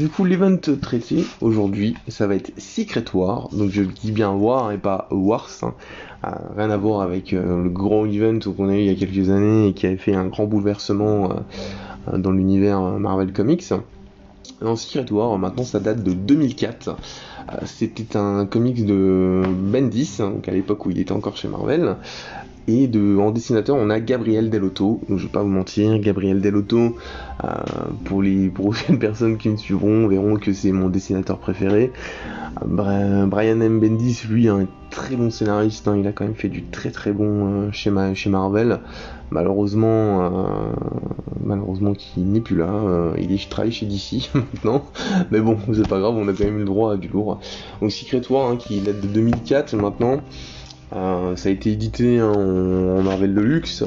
Du 0.00 0.08
coup, 0.08 0.24
l'event 0.24 0.56
traité 0.80 1.24
aujourd'hui, 1.42 1.94
ça 2.08 2.26
va 2.26 2.34
être 2.34 2.52
Secret 2.58 3.04
War. 3.12 3.50
Donc, 3.52 3.70
je 3.70 3.82
dis 3.82 4.12
bien 4.12 4.30
War 4.30 4.72
et 4.72 4.78
pas 4.78 5.06
Wars. 5.10 5.50
Hein 5.62 5.74
rien 6.56 6.70
à 6.70 6.76
voir 6.76 7.02
avec 7.02 7.32
euh, 7.32 7.64
le 7.64 7.68
grand 7.68 8.06
event 8.06 8.38
qu'on 8.56 8.68
a 8.68 8.74
eu 8.74 8.80
il 8.80 8.86
y 8.86 8.90
a 8.90 8.94
quelques 8.94 9.30
années 9.30 9.68
et 9.68 9.72
qui 9.72 9.86
avait 9.86 9.96
fait 9.96 10.14
un 10.14 10.26
grand 10.26 10.46
bouleversement 10.46 11.30
euh, 12.12 12.18
dans 12.18 12.30
l'univers 12.30 12.80
euh, 12.80 12.98
Marvel 12.98 13.32
Comics. 13.32 13.72
Dans 14.60 14.76
Secret 14.76 15.10
War, 15.10 15.38
maintenant 15.38 15.64
ça 15.64 15.80
date 15.80 16.02
de 16.02 16.12
2004. 16.12 16.96
C'était 17.64 18.16
un 18.16 18.46
comics 18.46 18.84
de 18.84 19.42
Bendis, 19.46 20.18
hein, 20.20 20.30
donc 20.30 20.48
à 20.48 20.52
l'époque 20.52 20.86
où 20.86 20.90
il 20.90 20.98
était 20.98 21.12
encore 21.12 21.36
chez 21.36 21.48
Marvel. 21.48 21.96
Et 22.68 22.88
en 23.18 23.30
dessinateur, 23.30 23.76
on 23.76 23.90
a 23.90 23.98
Gabriel 24.00 24.50
Delotto. 24.50 25.00
Je 25.08 25.14
vais 25.14 25.28
pas 25.28 25.42
vous 25.42 25.48
mentir, 25.48 25.98
Gabriel 25.98 26.40
Delotto, 26.40 26.96
pour 28.04 28.22
les 28.22 28.48
prochaines 28.50 28.98
personnes 28.98 29.38
qui 29.38 29.48
me 29.48 29.56
suivront, 29.56 30.06
verront 30.06 30.36
que 30.36 30.52
c'est 30.52 30.72
mon 30.72 30.88
dessinateur 30.88 31.38
préféré. 31.38 31.92
Brian 32.64 33.60
M. 33.60 33.80
Bendis, 33.80 34.22
lui, 34.28 34.48
un 34.48 34.66
très 34.90 35.16
bon 35.16 35.30
scénariste, 35.30 35.86
hein. 35.88 35.96
il 35.96 36.06
a 36.06 36.12
quand 36.12 36.24
même 36.24 36.34
fait 36.34 36.48
du 36.48 36.64
très 36.64 36.90
très 36.90 37.12
bon 37.12 37.46
euh, 37.46 37.72
chez, 37.72 37.92
chez, 38.14 38.28
Marvel. 38.28 38.80
Malheureusement, 39.30 40.24
euh, 40.24 40.72
malheureusement 41.44 41.94
qu'il 41.94 42.26
n'est 42.26 42.40
plus 42.40 42.56
là, 42.56 42.72
euh, 42.72 43.14
il 43.18 43.32
est 43.32 43.48
travaille 43.48 43.72
chez 43.72 43.86
DC 43.86 44.30
maintenant, 44.34 44.84
mais 45.30 45.40
bon, 45.40 45.56
c'est 45.72 45.88
pas 45.88 46.00
grave, 46.00 46.16
on 46.16 46.26
a 46.28 46.32
quand 46.32 46.44
même 46.44 46.56
eu 46.56 46.60
le 46.60 46.64
droit 46.64 46.94
à 46.94 46.96
du 46.96 47.08
lourd. 47.08 47.40
Donc 47.80 47.92
Secret 47.92 48.22
War, 48.30 48.50
hein, 48.50 48.56
qui 48.56 48.80
date 48.80 49.00
de 49.00 49.06
2004 49.06 49.76
maintenant, 49.76 50.20
euh, 50.92 51.36
ça 51.36 51.48
a 51.48 51.52
été 51.52 51.70
édité 51.70 52.18
hein, 52.18 52.32
en, 52.32 53.02
Marvel 53.02 53.34
Deluxe, 53.34 53.84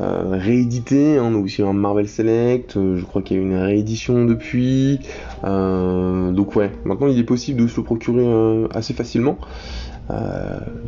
euh, 0.00 0.22
réédité, 0.30 1.18
hein, 1.18 1.30
donc 1.30 1.44
aussi 1.44 1.62
en 1.62 1.74
Marvel 1.74 2.08
Select, 2.08 2.76
euh, 2.76 2.96
je 2.96 3.04
crois 3.04 3.20
qu'il 3.20 3.36
y 3.36 3.40
a 3.40 3.42
eu 3.42 3.46
une 3.46 3.58
réédition 3.58 4.24
depuis. 4.24 5.00
donc 5.42 6.56
ouais, 6.56 6.72
maintenant 6.84 7.08
il 7.08 7.18
est 7.18 7.24
possible 7.24 7.60
de 7.62 7.66
se 7.66 7.76
le 7.76 7.82
procurer 7.82 8.26
assez 8.74 8.94
facilement. 8.94 9.38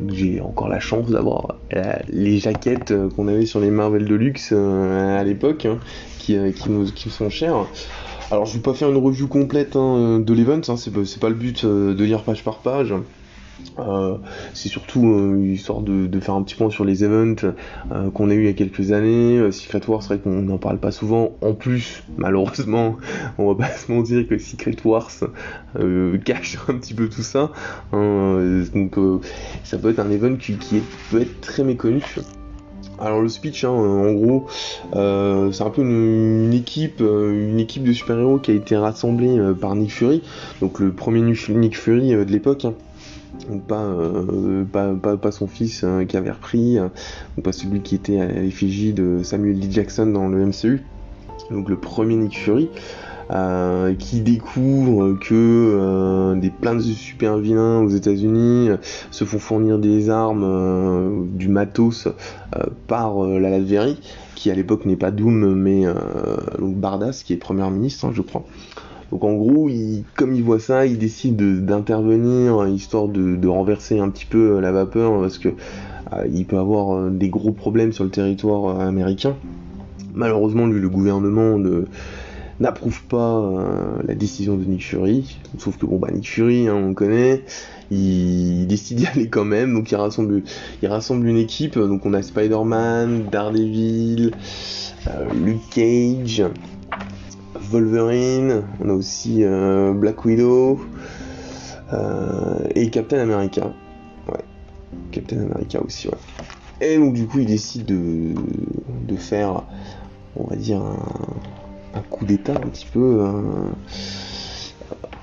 J'ai 0.08 0.40
encore 0.40 0.68
la 0.68 0.80
chance 0.80 1.08
d'avoir 1.08 1.56
les 2.08 2.38
jaquettes 2.38 2.92
qu'on 3.14 3.28
avait 3.28 3.46
sur 3.46 3.60
les 3.60 3.70
Marvel 3.70 4.04
Deluxe 4.04 4.52
à 4.52 5.22
l'époque, 5.22 5.66
hein, 5.66 5.78
qui, 6.18 6.36
nous, 6.68 6.86
sont 6.86 7.30
chères. 7.30 7.66
Alors 8.30 8.46
je 8.46 8.54
vais 8.54 8.62
pas 8.62 8.74
faire 8.74 8.90
une 8.90 8.96
review 8.96 9.28
complète 9.28 9.74
de 9.74 10.32
l'event, 10.32 10.60
c'est 10.76 11.20
pas 11.20 11.28
le 11.28 11.34
but 11.34 11.64
de 11.64 12.04
lire 12.04 12.22
page 12.22 12.42
par 12.42 12.58
page. 12.58 12.94
Euh, 13.78 14.18
c'est 14.54 14.68
surtout 14.68 15.06
euh, 15.06 15.46
histoire 15.46 15.80
de, 15.80 16.20
faire 16.20 16.34
un 16.34 16.42
petit 16.42 16.54
point 16.54 16.70
sur 16.70 16.84
les 16.84 17.04
events 17.04 17.54
euh, 17.90 18.10
qu'on 18.10 18.30
a 18.30 18.34
eu 18.34 18.40
il 18.40 18.46
y 18.46 18.48
a 18.48 18.52
quelques 18.52 18.92
années. 18.92 19.50
Secret 19.50 19.80
Wars, 19.88 20.02
c'est 20.02 20.14
vrai 20.14 20.18
qu'on 20.18 20.42
n'en 20.42 20.58
parle 20.58 20.78
pas 20.78 20.92
souvent. 20.92 21.32
En 21.40 21.54
plus, 21.54 22.02
malheureusement, 22.16 22.96
on 23.38 23.52
va 23.52 23.66
pas 23.66 23.72
se 23.72 23.90
mentir 23.90 24.26
que 24.28 24.38
Secret 24.38 24.76
Wars 24.84 25.10
cache 26.24 26.58
un 26.68 26.74
petit 26.74 26.94
peu 26.94 27.08
tout 27.08 27.22
ça. 27.22 27.50
Hein. 27.92 28.62
donc 28.74 28.96
ça 29.64 29.78
peut 29.78 29.90
être 29.90 30.00
un 30.00 30.10
event 30.10 30.36
qui, 30.36 30.56
peut 31.10 31.22
être 31.22 31.40
très 31.40 31.64
méconnu. 31.64 32.02
Alors 33.00 33.20
le 33.20 33.28
speech, 33.28 33.64
hein, 33.64 33.70
en 33.70 34.12
gros, 34.12 34.46
c'est 34.92 35.62
un 35.62 35.70
peu 35.70 35.82
une, 35.82 36.52
équipe, 36.52 37.00
une 37.00 37.58
équipe 37.58 37.84
de 37.84 37.92
super-héros 37.92 38.38
qui 38.38 38.50
a 38.50 38.54
été 38.54 38.76
rassemblée 38.76 39.38
par 39.60 39.74
Nick 39.74 39.92
Fury, 39.92 40.22
donc 40.60 40.78
le 40.78 40.92
premier 40.92 41.20
Nick 41.22 41.76
Fury 41.76 42.10
de 42.10 42.30
l'époque. 42.30 42.64
Hein. 42.64 42.74
Euh, 43.50 44.64
pas, 44.64 45.16
pas, 45.16 45.32
son 45.32 45.46
fils 45.46 45.84
hein, 45.84 46.04
qui 46.06 46.16
avait 46.16 46.30
repris, 46.30 46.78
hein, 46.78 46.90
pas 47.42 47.52
celui 47.52 47.80
qui 47.80 47.94
était 47.94 48.20
à 48.20 48.26
l'effigie 48.26 48.92
de 48.92 49.20
Samuel 49.22 49.62
L. 49.62 49.70
Jackson 49.70 50.06
dans 50.06 50.28
le 50.28 50.46
MCU, 50.46 50.82
donc 51.50 51.68
le 51.68 51.76
premier 51.76 52.16
Nick 52.16 52.38
Fury. 52.38 52.68
Euh, 53.30 53.94
qui 53.94 54.20
découvre 54.20 55.12
que 55.18 55.32
euh, 55.32 56.34
des 56.34 56.50
plein 56.50 56.74
de 56.74 56.80
super 56.80 57.38
vilains 57.38 57.80
aux 57.80 57.88
États-Unis 57.88 58.68
se 59.10 59.24
font 59.24 59.38
fournir 59.38 59.78
des 59.78 60.10
armes, 60.10 61.28
du 61.32 61.48
matos 61.48 62.08
par 62.88 63.22
la 63.24 63.48
Latverie, 63.48 64.00
qui 64.34 64.50
à 64.50 64.54
l'époque 64.54 64.84
n'est 64.84 64.96
pas 64.96 65.12
Doom 65.12 65.54
mais 65.54 65.86
Bardas, 66.58 67.22
qui 67.24 67.32
est 67.32 67.36
première 67.36 67.70
ministre, 67.70 68.04
hein, 68.04 68.10
je 68.12 68.20
crois. 68.20 68.44
Donc 69.12 69.24
en 69.24 69.34
gros, 69.34 69.68
comme 70.16 70.32
il 70.32 70.42
voit 70.42 70.58
ça, 70.58 70.86
il 70.86 70.96
décide 70.96 71.36
d'intervenir 71.66 72.66
histoire 72.66 73.08
de, 73.08 73.46
renverser 73.46 73.98
un 73.98 74.08
petit 74.08 74.24
peu 74.24 74.58
la 74.58 74.72
vapeur 74.72 75.20
parce 75.20 75.36
que 75.36 75.50
euh, 76.12 76.26
il 76.32 76.46
peut 76.46 76.58
avoir 76.58 76.96
euh, 76.96 77.10
des 77.10 77.28
gros 77.28 77.52
problèmes 77.52 77.92
sur 77.92 78.04
le 78.04 78.10
territoire 78.10 78.80
euh, 78.80 78.88
américain. 78.88 79.36
Malheureusement, 80.14 80.66
lui, 80.66 80.80
le 80.80 80.88
gouvernement 80.88 81.58
n'approuve 82.60 83.02
pas 83.04 83.50
la 84.06 84.14
décision 84.14 84.56
de 84.56 84.64
Nick 84.64 84.84
Fury. 84.84 85.38
Sauf 85.58 85.78
que 85.78 85.86
bon 85.86 85.98
bah 85.98 86.08
Nick 86.12 86.28
Fury, 86.28 86.68
hein, 86.68 86.74
on 86.74 86.92
connaît, 86.92 87.42
il, 87.90 88.66
décide 88.66 88.98
d'y 88.98 89.06
aller 89.14 89.28
quand 89.28 89.46
même. 89.46 89.72
Donc 89.72 89.90
il 89.90 89.96
rassemble, 89.96 90.42
il 90.82 90.88
rassemble 90.88 91.26
une 91.26 91.38
équipe. 91.38 91.78
Donc 91.78 92.04
on 92.04 92.12
a 92.12 92.22
Spider-Man, 92.22 93.24
Daredevil, 93.32 94.32
Luke 95.34 95.68
Cage, 95.70 96.44
Wolverine, 97.72 98.64
on 98.80 98.90
a 98.90 98.92
aussi 98.92 99.44
euh, 99.44 99.94
Black 99.94 100.26
Widow 100.26 100.78
euh, 101.92 102.58
et 102.74 102.90
Captain 102.90 103.18
America. 103.18 103.72
Ouais, 104.28 104.44
Captain 105.10 105.40
America 105.40 105.80
aussi, 105.82 106.08
ouais. 106.08 106.14
Et 106.82 106.98
donc 106.98 107.14
du 107.14 107.26
coup 107.26 107.38
il 107.38 107.46
décide 107.46 107.86
de, 107.86 108.34
de 109.08 109.16
faire, 109.16 109.62
on 110.36 110.44
va 110.44 110.56
dire, 110.56 110.82
un, 110.82 112.00
coup 112.10 112.26
d'état 112.26 112.52
un 112.52 112.68
petit 112.68 112.86
peu. 112.92 113.24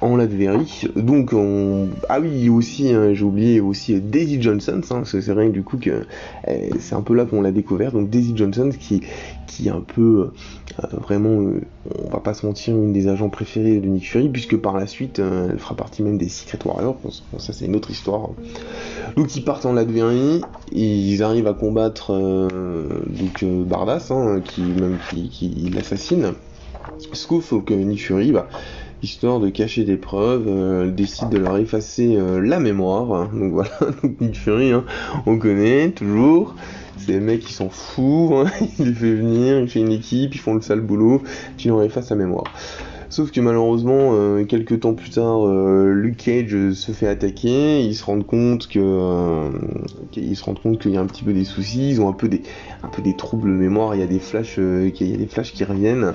En 0.01 0.15
Latverie. 0.15 0.83
Donc, 0.95 1.33
on... 1.33 1.89
ah 2.07 2.19
oui, 2.21 2.47
aussi, 2.49 2.93
hein, 2.93 3.13
j'ai 3.13 3.23
oublié 3.23 3.59
aussi 3.59 3.99
Daisy 3.99 4.41
Johnson, 4.41 4.81
hein, 4.91 5.01
c'est 5.03 5.27
vrai 5.27 5.49
du 5.49 5.63
coup 5.63 5.77
que 5.77 6.05
eh, 6.47 6.69
c'est 6.79 6.95
un 6.95 7.01
peu 7.01 7.13
là 7.13 7.25
qu'on 7.25 7.41
l'a 7.41 7.51
découvert. 7.51 7.91
Donc 7.91 8.09
Daisy 8.09 8.33
Johnson 8.35 8.69
qui, 8.77 9.01
est 9.65 9.69
un 9.69 9.81
peu 9.81 10.31
euh, 10.79 10.88
vraiment, 11.01 11.41
euh, 11.41 11.62
on 12.05 12.09
va 12.09 12.19
pas 12.19 12.33
se 12.33 12.45
mentir, 12.45 12.75
une 12.75 12.93
des 12.93 13.07
agents 13.07 13.29
préférés 13.29 13.79
de 13.79 13.88
Nick 13.88 14.09
Fury, 14.09 14.29
puisque 14.29 14.55
par 14.57 14.77
la 14.77 14.88
suite, 14.88 15.19
euh, 15.19 15.49
elle 15.51 15.59
fera 15.59 15.75
partie 15.75 16.01
même 16.01 16.17
des 16.17 16.29
Secret 16.29 16.59
Warriors. 16.65 16.97
ça 17.38 17.51
c'est 17.53 17.65
une 17.65 17.75
autre 17.75 17.91
histoire. 17.91 18.29
Donc 19.17 19.35
ils 19.35 19.43
partent 19.43 19.65
en 19.65 19.73
Latverie, 19.73 20.41
ils 20.71 21.23
arrivent 21.23 21.47
à 21.47 21.53
combattre 21.53 22.13
donc 22.13 23.43
Bardas, 23.43 24.07
hein, 24.12 24.39
qui 24.43 24.62
même 24.62 24.97
qui, 25.09 25.29
qui 25.29 25.69
l'assassine. 25.73 26.33
Sauf 27.13 27.53
que 27.65 27.73
Nick 27.73 28.01
Fury, 28.01 28.31
bah, 28.31 28.47
histoire 29.01 29.39
de 29.39 29.49
cacher 29.49 29.83
des 29.83 29.97
preuves, 29.97 30.45
euh, 30.47 30.91
décide 30.91 31.29
de 31.29 31.38
leur 31.38 31.57
effacer 31.57 32.15
euh, 32.15 32.39
la 32.39 32.59
mémoire. 32.59 33.29
Donc 33.29 33.53
voilà, 33.53 33.71
donc 34.03 34.19
Nick 34.19 34.38
Fury, 34.38 34.71
hein, 34.71 34.85
on 35.25 35.38
connaît 35.38 35.91
toujours. 35.91 36.55
C'est 36.97 37.13
des 37.13 37.19
mecs 37.19 37.41
qui 37.41 37.53
s'en 37.53 37.69
foutent, 37.69 38.47
hein. 38.47 38.65
il 38.79 38.88
les 38.88 38.93
fait 38.93 39.15
venir, 39.15 39.59
il 39.59 39.69
fait 39.69 39.79
une 39.79 39.91
équipe, 39.91 40.35
ils 40.35 40.39
font 40.39 40.53
le 40.53 40.62
sale 40.62 40.81
boulot, 40.81 41.23
tu 41.57 41.69
leur 41.69 41.81
effaces 41.83 42.09
la 42.09 42.17
mémoire. 42.17 42.45
Sauf 43.09 43.31
que 43.31 43.41
malheureusement, 43.41 44.12
euh, 44.13 44.45
quelques 44.45 44.81
temps 44.81 44.93
plus 44.93 45.09
tard, 45.09 45.47
euh, 45.47 45.93
Luke 45.93 46.17
Cage 46.17 46.73
se 46.73 46.91
fait 46.91 47.07
attaquer. 47.07 47.81
Ils 47.81 47.95
se 47.95 48.03
rendent 48.03 48.25
compte 48.25 48.67
que, 48.67 48.79
euh, 48.79 49.49
se 50.13 50.43
rendent 50.43 50.62
compte 50.62 50.79
qu'il 50.79 50.91
y 50.91 50.97
a 50.97 51.01
un 51.01 51.07
petit 51.07 51.23
peu 51.23 51.33
des 51.33 51.43
soucis. 51.43 51.89
Ils 51.89 52.01
ont 52.01 52.07
un 52.07 52.13
peu 52.13 52.29
des, 52.29 52.43
un 52.83 52.88
peu 52.88 53.01
des 53.01 53.15
troubles 53.15 53.49
de 53.49 53.55
mémoire. 53.55 53.95
Il 53.95 54.01
y 54.01 54.03
a 54.03 54.07
des 54.07 54.19
flashs, 54.19 54.57
il 54.57 55.07
y 55.07 55.13
a 55.13 55.17
des 55.17 55.25
flashs 55.25 55.53
qui 55.53 55.63
reviennent. 55.63 56.13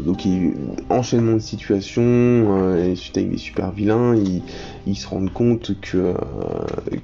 Donc 0.00 0.24
il, 0.24 0.54
enchaînement 0.88 1.34
de 1.34 1.38
situation, 1.38 2.76
et 2.76 2.94
suite 2.96 3.18
avec 3.18 3.30
des 3.30 3.36
super 3.36 3.72
vilains, 3.72 4.14
ils, 4.86 4.96
se 4.96 5.06
rendent 5.06 5.32
compte 5.32 5.72
que 5.80 6.14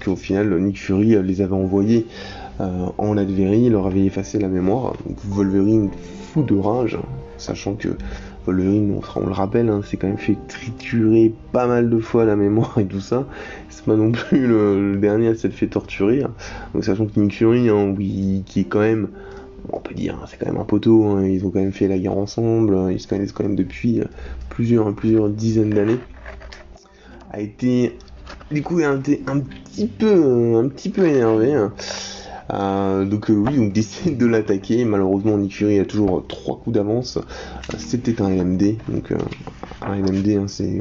qu'au 0.03 0.17
final 0.17 0.59
Nick 0.59 0.81
Fury 0.81 1.17
les 1.23 1.41
avait 1.43 1.53
envoyés 1.53 2.07
en 2.61 3.15
Latverie, 3.15 3.65
il 3.65 3.73
leur 3.73 3.87
avait 3.87 4.05
effacé 4.05 4.39
la 4.39 4.49
mémoire. 4.49 4.95
Donc 5.07 5.19
Wolverine 5.25 5.91
fou 6.33 6.43
de 6.43 6.57
rage, 6.57 6.99
sachant 7.37 7.75
que 7.75 7.89
Wolverine, 8.47 8.99
on, 8.99 9.21
on 9.21 9.27
le 9.27 9.33
rappelle, 9.33 9.69
hein, 9.69 9.81
c'est 9.85 9.97
quand 9.97 10.07
même 10.07 10.19
fait 10.19 10.37
triturer 10.49 11.33
pas 11.53 11.67
mal 11.67 11.89
de 11.89 11.99
fois 11.99 12.25
la 12.25 12.37
mémoire 12.37 12.79
et 12.79 12.87
tout 12.87 13.01
ça. 13.01 13.27
C'est 13.71 13.85
pas 13.85 13.97
non 13.97 14.13
plus 14.13 14.47
le, 14.47 14.97
dernier 14.97 15.29
à 15.29 15.35
s'être 15.35 15.55
fait 15.55 15.67
torturer. 15.67 16.23
Hein. 16.23 16.33
Donc 16.75 16.85
sachant 16.85 17.07
que 17.07 17.19
Nick 17.19 17.35
Fury, 17.35 17.69
hein, 17.69 17.95
oui, 17.97 18.43
qui 18.47 18.61
est 18.61 18.65
quand 18.65 18.81
même, 18.81 19.09
on 19.73 19.81
peut 19.81 19.95
dire, 19.95 20.19
c'est 20.29 20.39
quand 20.39 20.47
même 20.47 20.61
un 20.61 20.65
poteau. 20.65 21.05
Hein. 21.05 21.25
ils 21.27 21.45
ont 21.45 21.51
quand 21.51 21.61
même 21.61 21.73
fait 21.73 21.89
la 21.89 21.99
guerre 21.99 22.17
ensemble. 22.17 22.93
Ils 22.93 23.01
se 23.01 23.09
connaissent 23.09 23.33
quand 23.33 23.45
même 23.45 23.57
depuis 23.57 24.01
euh, 24.01 24.05
plusieurs, 24.51 24.93
plusieurs 24.95 25.29
dizaines 25.29 25.71
d'années. 25.71 25.99
A 27.31 27.41
été 27.41 27.97
du 28.51 28.63
coup 28.63 28.79
un, 28.79 28.99
petit 28.99 29.87
peu, 29.87 30.57
un 30.57 30.69
petit 30.69 30.91
peu 30.91 31.07
énervé. 31.07 31.69
Euh, 32.53 33.05
donc 33.07 33.31
euh, 33.31 33.35
oui, 33.35 33.59
on 33.59 33.67
décide 33.73 34.19
de 34.19 34.27
l'attaquer. 34.27 34.85
Malheureusement, 34.85 35.39
Nick 35.39 35.57
Fury 35.57 35.81
a 35.81 35.85
toujours 35.85 36.25
trois 36.27 36.59
coups 36.59 36.75
d'avance. 36.75 37.19
C'était 37.79 38.21
un 38.23 38.31
LMD, 38.31 38.77
donc 38.89 39.13
un 39.83 39.97
LMD, 39.97 40.29
hein, 40.39 40.45
c'est 40.47 40.81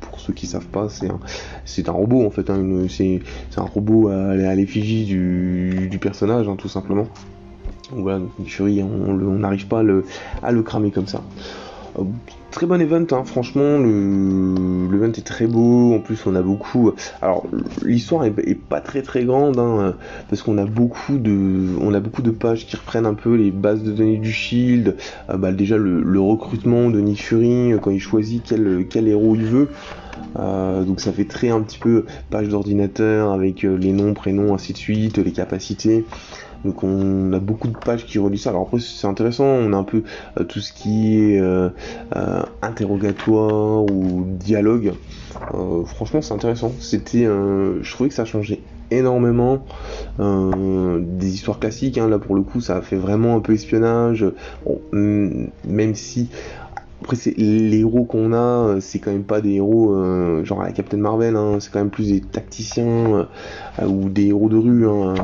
pour 0.00 0.20
ceux 0.20 0.32
qui 0.34 0.46
savent 0.46 0.66
pas, 0.66 0.88
c'est 0.88 1.08
un, 1.08 1.20
c'est 1.64 1.88
un 1.88 1.92
robot 1.92 2.26
en 2.26 2.30
fait. 2.30 2.50
Hein, 2.50 2.86
c'est, 2.88 3.20
un 3.56 3.62
robot 3.62 4.08
à, 4.08 4.34
l'effigie 4.54 5.04
du, 5.04 5.98
personnage, 6.00 6.48
hein, 6.48 6.56
tout 6.56 6.68
simplement. 6.68 7.06
Voilà, 7.90 8.20
Fury, 8.46 8.82
on 8.82 9.14
n'arrive 9.14 9.66
pas 9.66 9.82
à 10.42 10.52
le 10.52 10.62
cramer 10.62 10.90
comme 10.90 11.06
ça 11.06 11.22
très 12.52 12.66
bon 12.66 12.80
event, 12.80 13.06
hein. 13.10 13.24
franchement, 13.24 13.78
le 13.78 14.88
l'event 14.90 15.12
est 15.12 15.26
très 15.26 15.46
beau, 15.46 15.94
en 15.94 15.98
plus 16.00 16.24
on 16.26 16.34
a 16.36 16.42
beaucoup, 16.42 16.92
alors 17.20 17.44
l'histoire 17.82 18.24
est, 18.24 18.54
pas 18.54 18.80
très 18.80 19.02
très 19.02 19.24
grande, 19.24 19.58
hein, 19.58 19.94
parce 20.28 20.42
qu'on 20.42 20.58
a 20.58 20.66
beaucoup 20.66 21.16
de, 21.18 21.68
on 21.80 21.92
a 21.94 22.00
beaucoup 22.00 22.22
de 22.22 22.30
pages 22.30 22.66
qui 22.66 22.76
reprennent 22.76 23.06
un 23.06 23.14
peu 23.14 23.34
les 23.34 23.50
bases 23.50 23.82
de 23.82 23.90
données 23.90 24.18
du 24.18 24.30
Shield, 24.30 24.96
euh, 25.30 25.36
bah, 25.36 25.50
déjà 25.50 25.76
le, 25.76 26.20
recrutement 26.20 26.90
de 26.90 27.00
Nick 27.00 27.22
Fury, 27.22 27.72
euh, 27.72 27.78
quand 27.78 27.90
il 27.90 28.00
choisit 28.00 28.44
quel, 28.44 29.08
héros 29.08 29.34
il 29.34 29.44
veut, 29.44 29.68
euh, 30.38 30.84
donc 30.84 31.00
ça 31.00 31.12
fait 31.12 31.24
très 31.24 31.48
un 31.48 31.62
petit 31.62 31.78
peu 31.78 32.04
page 32.30 32.48
d'ordinateur 32.48 33.32
avec 33.32 33.62
les 33.62 33.92
noms, 33.92 34.12
prénoms, 34.12 34.54
ainsi 34.54 34.72
de 34.72 34.78
suite, 34.78 35.18
les 35.18 35.32
capacités. 35.32 36.04
Donc 36.64 36.82
on 36.82 37.32
a 37.32 37.38
beaucoup 37.38 37.68
de 37.68 37.76
pages 37.76 38.06
qui 38.06 38.18
relient 38.18 38.38
ça. 38.38 38.50
Alors 38.50 38.62
après 38.62 38.78
c'est 38.80 39.06
intéressant, 39.06 39.44
on 39.44 39.72
a 39.72 39.76
un 39.76 39.84
peu 39.84 40.02
euh, 40.38 40.44
tout 40.44 40.60
ce 40.60 40.72
qui 40.72 41.18
est 41.18 41.40
euh, 41.40 41.68
euh, 42.16 42.42
interrogatoire 42.62 43.84
ou 43.84 44.24
dialogue. 44.26 44.92
franchement 45.86 46.22
c'est 46.22 46.34
intéressant. 46.34 46.72
C'était, 46.78 47.24
je 47.24 47.92
trouvais 47.92 48.08
que 48.08 48.14
ça 48.14 48.24
changeait 48.24 48.60
énormément 48.90 49.64
des 50.18 51.34
histoires 51.34 51.58
classiques. 51.58 51.98
Hein. 51.98 52.08
Là 52.08 52.18
pour 52.18 52.34
le 52.34 52.42
coup 52.42 52.60
ça 52.60 52.76
a 52.76 52.82
fait 52.82 52.96
vraiment 52.96 53.36
un 53.36 53.40
peu 53.40 53.54
espionnage. 53.54 54.24
même 54.92 55.94
si 55.94 56.28
après, 57.02 57.16
c'est 57.16 57.36
les 57.36 57.80
héros 57.80 58.04
qu'on 58.04 58.32
a, 58.32 58.80
c'est 58.80 58.98
quand 58.98 59.12
même 59.12 59.24
pas 59.24 59.40
des 59.40 59.54
héros 59.54 59.94
genre 60.44 60.62
à 60.62 60.66
la 60.66 60.72
Captain 60.72 60.96
Marvel, 60.96 61.36
hein. 61.36 61.58
c'est 61.60 61.72
quand 61.72 61.80
même 61.80 61.90
plus 61.90 62.08
des 62.08 62.20
tacticiens 62.20 63.26
ou 63.84 64.08
des 64.08 64.28
héros 64.28 64.48
de 64.48 64.56
rue. 64.56 64.88
Hein. 64.88 65.14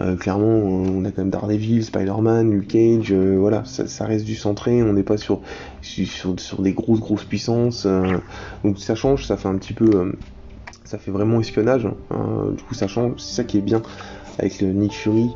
Euh, 0.00 0.16
clairement, 0.16 0.46
on 0.46 1.04
a 1.04 1.10
quand 1.10 1.22
même 1.22 1.30
Daredevil, 1.30 1.84
Spider-Man, 1.84 2.50
Luke 2.50 2.68
Cage, 2.68 3.12
euh, 3.12 3.36
voilà, 3.38 3.64
ça, 3.64 4.04
reste 4.06 4.24
du 4.24 4.34
centré, 4.34 4.82
on 4.82 4.94
n'est 4.94 5.02
pas 5.02 5.18
sur, 5.18 5.40
sur, 5.82 6.62
des 6.62 6.72
grosses 6.72 7.00
grosses 7.00 7.24
puissances. 7.24 7.84
Euh, 7.86 8.18
donc 8.64 8.78
ça 8.78 8.94
change, 8.94 9.26
ça 9.26 9.36
fait 9.36 9.48
un 9.48 9.56
petit 9.56 9.74
peu, 9.74 10.12
ça 10.84 10.96
fait 10.96 11.10
vraiment 11.10 11.40
espionnage. 11.40 11.86
Hein, 12.10 12.52
du 12.56 12.62
coup, 12.62 12.74
ça 12.74 12.86
change, 12.86 13.14
c'est 13.18 13.34
ça 13.34 13.44
qui 13.44 13.58
est 13.58 13.62
bien 13.62 13.82
avec 14.38 14.60
le 14.60 14.72
Nick 14.72 14.92
Fury. 14.92 15.30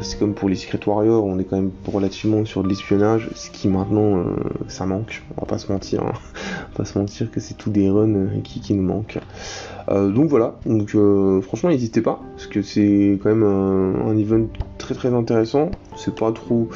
c'est 0.00 0.18
comme 0.18 0.34
pour 0.34 0.48
les 0.48 0.56
Secret 0.56 0.80
Warriors, 0.86 1.24
on 1.24 1.38
est 1.38 1.44
quand 1.44 1.56
même 1.56 1.70
relativement 1.86 2.44
sur 2.44 2.62
de 2.62 2.68
l'espionnage, 2.68 3.30
ce 3.34 3.50
qui 3.50 3.68
maintenant 3.68 4.24
ça 4.68 4.86
manque, 4.86 5.22
on 5.36 5.42
va 5.42 5.46
pas 5.46 5.58
se 5.58 5.70
mentir, 5.70 6.02
hein. 6.02 6.12
on 6.14 6.70
va 6.72 6.76
pas 6.76 6.84
se 6.84 6.98
mentir 6.98 7.30
que 7.30 7.40
c'est 7.40 7.54
tout 7.54 7.70
des 7.70 7.90
runs 7.90 8.40
qui, 8.42 8.60
qui 8.60 8.74
nous 8.74 8.82
manquent. 8.82 9.18
Euh, 9.90 10.10
donc 10.10 10.30
voilà, 10.30 10.54
donc 10.64 10.94
euh, 10.94 11.42
franchement 11.42 11.68
n'hésitez 11.68 12.00
pas, 12.00 12.20
parce 12.34 12.46
que 12.46 12.62
c'est 12.62 13.18
quand 13.22 13.28
même 13.28 13.42
un, 13.42 14.16
event 14.16 14.46
très 14.78 14.94
très 14.94 15.12
intéressant, 15.12 15.70
c'est 15.96 16.14
pas 16.14 16.32
trop 16.32 16.68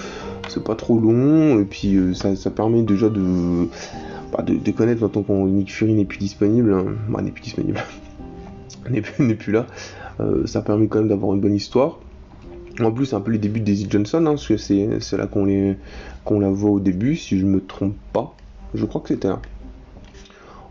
c'est 0.49 0.63
pas 0.63 0.75
trop 0.75 0.99
long, 0.99 1.59
et 1.59 1.65
puis 1.65 1.97
euh, 1.97 2.13
ça, 2.15 2.51
permet 2.51 2.83
déjà 2.83 3.09
de, 3.09 3.69
bah, 4.33 4.43
de, 4.43 4.71
connaître 4.73 5.01
maintenant 5.01 5.23
qu'on 5.23 5.47
Nick 5.47 5.73
Fury 5.73 5.95
n'est 5.95 6.05
plus 6.05 6.19
disponible, 6.19 6.75
hein. 6.75 6.85
bah, 7.09 7.23
n'est 7.23 7.31
plus 7.31 7.43
disponible, 7.43 7.81
n'est 8.91 9.35
plus, 9.35 9.53
là, 9.53 9.67
ça 10.47 10.63
permet 10.63 10.89
quand 10.89 10.99
même 10.99 11.09
d'avoir 11.09 11.35
une 11.35 11.41
bonne 11.41 11.55
histoire. 11.55 11.99
En 12.81 12.93
plus, 12.93 13.07
c'est 13.07 13.17
un 13.17 13.21
peu 13.21 13.33
les 13.33 13.39
débuts 13.39 13.61
de 13.61 13.65
Daisy 13.65 13.87
Johnson, 13.91 14.19
hein, 14.27 14.31
parce 14.31 14.47
que 14.47 14.57
c'est 14.57 15.17
là 15.17 15.27
qu'on 15.27 16.41
la 16.41 16.51
voit 16.51 16.71
au 16.71 16.81
début, 16.81 17.17
si 17.17 17.39
je 17.39 17.45
me 17.45 17.61
trompe 17.61 17.97
pas. 18.13 18.35
Je 18.75 18.85
crois 18.85 19.01
que 19.01 19.09
c'était 19.09 19.29
là. 19.29 19.41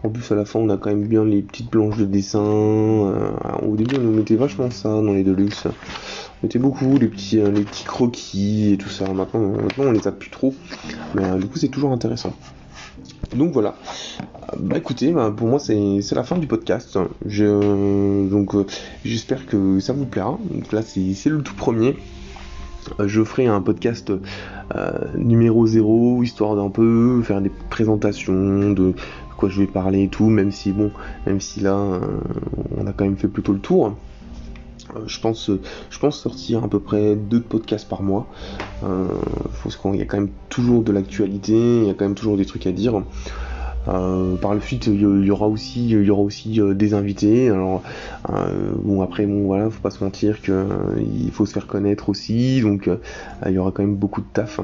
En 0.03 0.09
plus, 0.09 0.31
à 0.31 0.35
la 0.35 0.45
fin, 0.45 0.59
on 0.59 0.69
a 0.69 0.77
quand 0.77 0.89
même 0.89 1.07
bien 1.07 1.25
les 1.25 1.41
petites 1.41 1.71
planches 1.71 1.97
de 1.97 2.05
dessin. 2.05 2.39
Euh, 2.39 3.31
au 3.67 3.75
début, 3.75 3.95
on 3.97 4.11
mettait 4.11 4.35
vachement 4.35 4.69
ça 4.69 4.89
dans 4.89 5.13
les 5.13 5.23
Deluxe. 5.23 5.65
On 5.65 5.71
mettait 6.43 6.59
beaucoup 6.59 6.97
les 6.99 7.07
petits, 7.07 7.39
euh, 7.39 7.49
les 7.49 7.63
petits 7.63 7.83
croquis 7.83 8.73
et 8.73 8.77
tout 8.77 8.89
ça. 8.89 9.11
Maintenant, 9.11 9.39
maintenant 9.39 9.85
on 9.85 9.91
les 9.91 10.07
a 10.07 10.11
plus 10.11 10.29
trop. 10.29 10.53
Mais 11.15 11.25
euh, 11.25 11.39
du 11.39 11.47
coup, 11.47 11.57
c'est 11.57 11.69
toujours 11.69 11.91
intéressant. 11.91 12.33
Donc 13.35 13.51
voilà. 13.53 13.75
Bah 14.57 14.77
écoutez, 14.77 15.11
bah, 15.11 15.33
pour 15.35 15.47
moi 15.47 15.59
c'est 15.59 16.01
la 16.13 16.23
fin 16.23 16.37
du 16.37 16.47
podcast. 16.47 16.97
Donc 17.25 18.55
j'espère 19.03 19.45
que 19.45 19.79
ça 19.79 19.93
vous 19.93 20.05
plaira. 20.05 20.37
Donc 20.51 20.71
là 20.71 20.81
c'est 20.81 21.29
le 21.29 21.41
tout 21.41 21.55
premier. 21.55 21.95
Je 23.05 23.23
ferai 23.23 23.47
un 23.47 23.61
podcast 23.61 24.11
numéro 25.15 25.67
0, 25.67 26.23
histoire 26.23 26.55
d'un 26.55 26.69
peu 26.69 27.21
faire 27.23 27.41
des 27.41 27.51
présentations 27.69 28.71
de 28.71 28.93
quoi 29.37 29.49
je 29.49 29.61
vais 29.61 29.67
parler 29.67 30.03
et 30.03 30.07
tout, 30.09 30.29
même 30.29 30.51
si 30.51 30.71
bon, 30.71 30.91
même 31.25 31.39
si 31.39 31.61
là 31.61 31.75
euh, 31.75 31.99
on 32.77 32.87
a 32.87 32.91
quand 32.91 33.05
même 33.05 33.17
fait 33.17 33.29
plutôt 33.29 33.53
le 33.53 33.59
tour. 33.59 33.95
Euh, 34.95 35.01
je 35.07 35.19
pense, 35.19 35.49
je 35.89 35.99
pense 35.99 36.19
sortir 36.19 36.63
à 36.63 36.67
peu 36.67 36.79
près 36.79 37.15
deux 37.15 37.41
podcasts 37.41 37.87
par 37.87 38.01
mois. 38.01 38.27
Euh, 38.83 39.07
qu'il 39.81 39.95
y 39.95 40.01
a 40.01 40.05
quand 40.05 40.17
même 40.17 40.31
toujours 40.49 40.83
de 40.83 40.91
l'actualité, 40.91 41.53
il 41.53 41.85
y 41.85 41.89
a 41.89 41.93
quand 41.93 42.05
même 42.05 42.15
toujours 42.15 42.37
des 42.37 42.45
trucs 42.45 42.67
à 42.67 42.71
dire. 42.71 43.01
Euh, 43.87 44.35
par 44.35 44.53
le 44.53 44.59
suite, 44.59 44.87
il 44.87 44.99
y, 44.99 45.31
aura 45.31 45.47
aussi, 45.47 45.89
il 45.89 46.75
des 46.75 46.93
invités. 46.93 47.51
Bon 48.83 49.01
après 49.01 49.25
bon 49.25 49.45
voilà, 49.45 49.69
faut 49.69 49.81
pas 49.81 49.91
se 49.91 50.03
mentir 50.03 50.41
que 50.41 50.65
il 50.97 51.31
faut 51.31 51.45
se 51.45 51.53
faire 51.53 51.67
connaître 51.67 52.09
aussi, 52.09 52.61
donc 52.61 52.89
il 53.45 53.51
y 53.51 53.57
aura 53.57 53.71
quand 53.71 53.83
même 53.83 53.95
beaucoup 53.95 54.21
de 54.21 54.27
taf. 54.33 54.59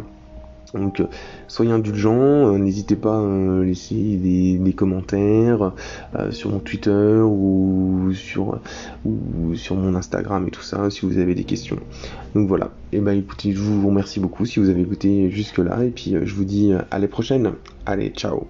Donc 0.73 0.99
euh, 0.99 1.07
soyez 1.47 1.71
indulgents, 1.71 2.53
euh, 2.53 2.57
n'hésitez 2.57 2.95
pas 2.95 3.19
à 3.19 3.63
laisser 3.63 4.17
des, 4.17 4.73
commentaires 4.75 5.71
euh, 6.15 6.31
sur 6.31 6.49
mon 6.49 6.59
Twitter 6.59 7.19
ou 7.21 8.11
sur, 8.13 8.59
ou 9.05 9.53
sur 9.53 9.75
mon 9.75 9.93
Instagram 9.93 10.47
et 10.47 10.51
tout 10.51 10.63
ça 10.63 10.89
si 10.89 11.05
vous 11.05 11.19
avez 11.19 11.35
des 11.35 11.43
questions. 11.43 11.77
Donc 12.33 12.47
voilà, 12.47 12.71
et 12.91 12.97
eh 12.97 12.99
ben 12.99 13.17
écoutez, 13.17 13.51
je 13.51 13.59
vous 13.59 13.87
remercie 13.87 14.19
beaucoup 14.19 14.45
si 14.45 14.59
vous 14.59 14.69
avez 14.69 14.81
écouté 14.81 15.29
jusque 15.29 15.59
là 15.59 15.83
et 15.83 15.91
puis 15.91 16.15
je 16.23 16.33
vous 16.33 16.45
dis 16.45 16.73
à 16.89 16.97
la 16.99 17.07
prochaine. 17.07 17.53
Allez, 17.85 18.09
ciao 18.09 18.47